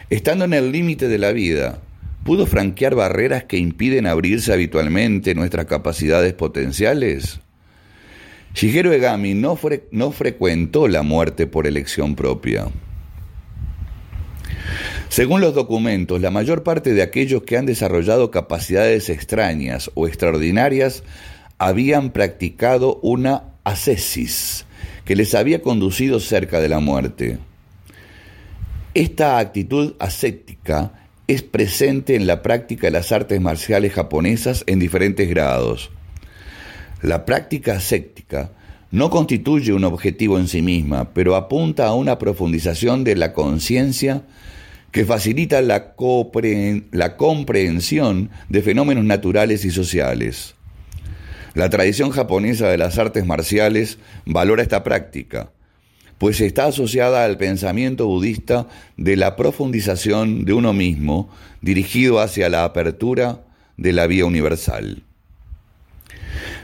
[0.10, 1.80] Estando en el límite de la vida,
[2.24, 7.40] pudo franquear barreras que impiden abrirse habitualmente nuestras capacidades potenciales.
[8.54, 9.58] Shigeru Egami no,
[9.92, 12.68] no frecuentó la muerte por elección propia.
[15.10, 21.04] Según los documentos, la mayor parte de aquellos que han desarrollado capacidades extrañas o extraordinarias
[21.58, 24.66] habían practicado una ascesis
[25.06, 27.40] que les había conducido cerca de la muerte.
[28.94, 30.94] Esta actitud ascética
[31.28, 35.92] es presente en la práctica de las artes marciales japonesas en diferentes grados.
[37.02, 38.52] La práctica ascética
[38.92, 44.24] no constituye un objetivo en sí misma, pero apunta a una profundización de la conciencia
[44.92, 45.96] que facilita la,
[46.92, 50.56] la, comprensión de fenómenos naturales y sociales.
[51.56, 55.52] La tradición japonesa de las artes marciales valora esta práctica,
[56.18, 58.68] pues está asociada al pensamiento budista
[58.98, 61.30] de la profundización de uno mismo
[61.62, 63.42] dirigido hacia la apertura
[63.78, 65.04] de la vía universal.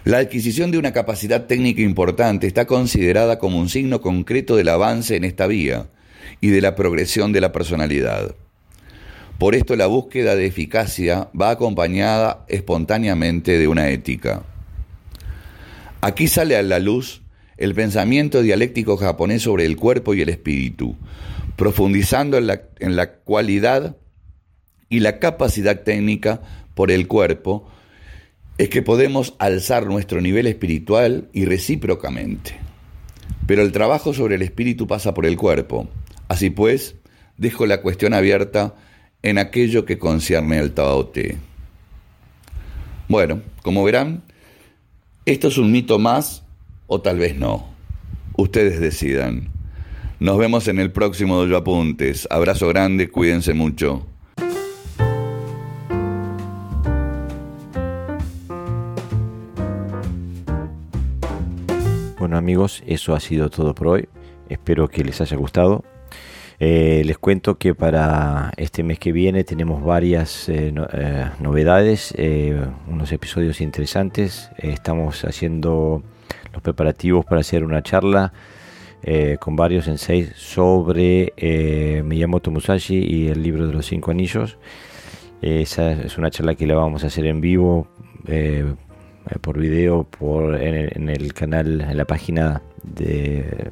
[0.08, 5.18] La adquisición de una capacidad técnica importante está considerada como un signo concreto del avance
[5.18, 5.90] en esta vía
[6.40, 8.34] y de la progresión de la personalidad.
[9.38, 14.44] Por esto la búsqueda de eficacia va acompañada espontáneamente de una ética.
[16.00, 17.22] Aquí sale a la luz
[17.58, 20.96] el pensamiento dialéctico japonés sobre el cuerpo y el espíritu,
[21.58, 23.98] profundizando en la, cualidad
[24.88, 26.40] y la capacidad técnica
[26.76, 27.70] por el cuerpo,
[28.58, 32.56] es que podemos alzar nuestro nivel espiritual y recíprocamente.
[33.46, 35.88] Pero el trabajo sobre el espíritu pasa por el cuerpo.
[36.28, 36.96] Así pues,
[37.38, 38.76] dejo la cuestión abierta
[39.22, 41.38] en aquello que concierne al Tao Te.
[43.08, 44.24] Bueno, como verán,
[45.26, 46.44] esto es un mito más
[46.88, 47.68] o tal vez no.
[48.36, 49.50] Ustedes decidan.
[50.20, 52.28] Nos vemos en el próximo Dojo Apuntes.
[52.32, 54.08] Abrazo grande, cuídense mucho.
[62.28, 64.10] Bueno amigos, eso ha sido todo por hoy.
[64.50, 65.86] Espero que les haya gustado.
[66.60, 72.14] Eh, les cuento que para este mes que viene tenemos varias eh, eh, novedades,
[72.86, 74.52] unos episodios interesantes.
[74.58, 76.04] estamos haciendo
[76.52, 78.34] los preparativos para hacer una charla
[79.40, 81.32] con varios senseis sobre
[82.04, 84.58] Miyamoto Musashi y el libro de los cinco anillos.
[85.42, 87.88] Esa es una charla que la vamos a hacer en vivo
[89.42, 93.70] por video por en el, canal en la página de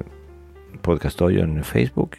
[0.82, 2.16] Podcast Hoyo en Facebook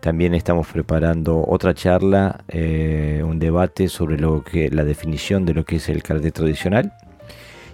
[0.00, 5.66] también estamos preparando otra charla, eh, un debate sobre lo que la definición de lo
[5.66, 6.94] que es el karate tradicional.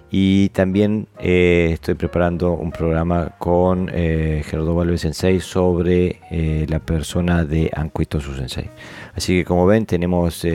[0.09, 6.79] Y también eh, estoy preparando un programa con eh, Gerardo Valvez Sensei sobre eh, la
[6.79, 8.69] persona de Ankuito Sensei.
[9.15, 10.45] Así que como ven tenemos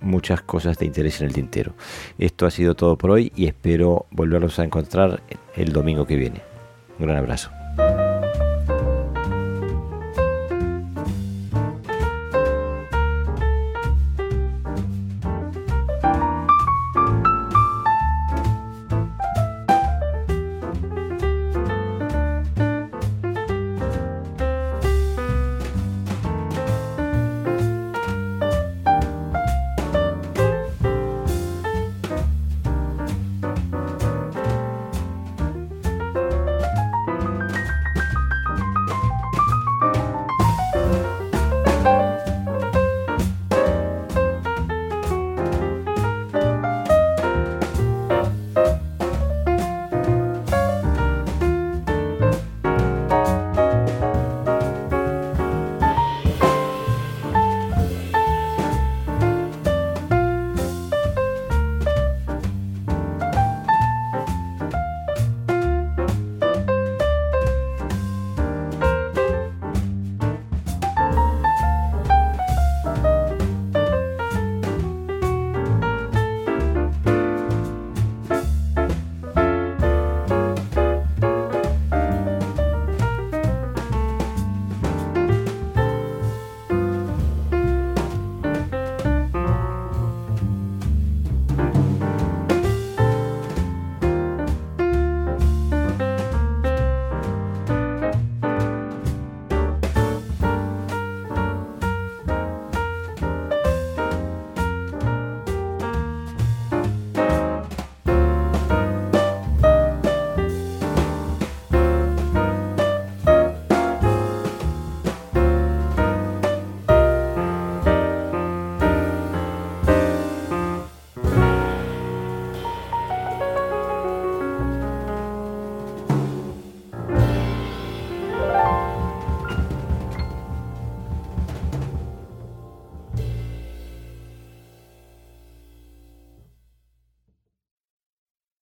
[0.00, 1.74] muchas cosas de interés en el tintero.
[2.18, 5.22] Esto ha sido todo por hoy y espero volverlos a encontrar
[5.56, 6.40] el domingo que viene.
[6.98, 7.59] Un gran abrazo.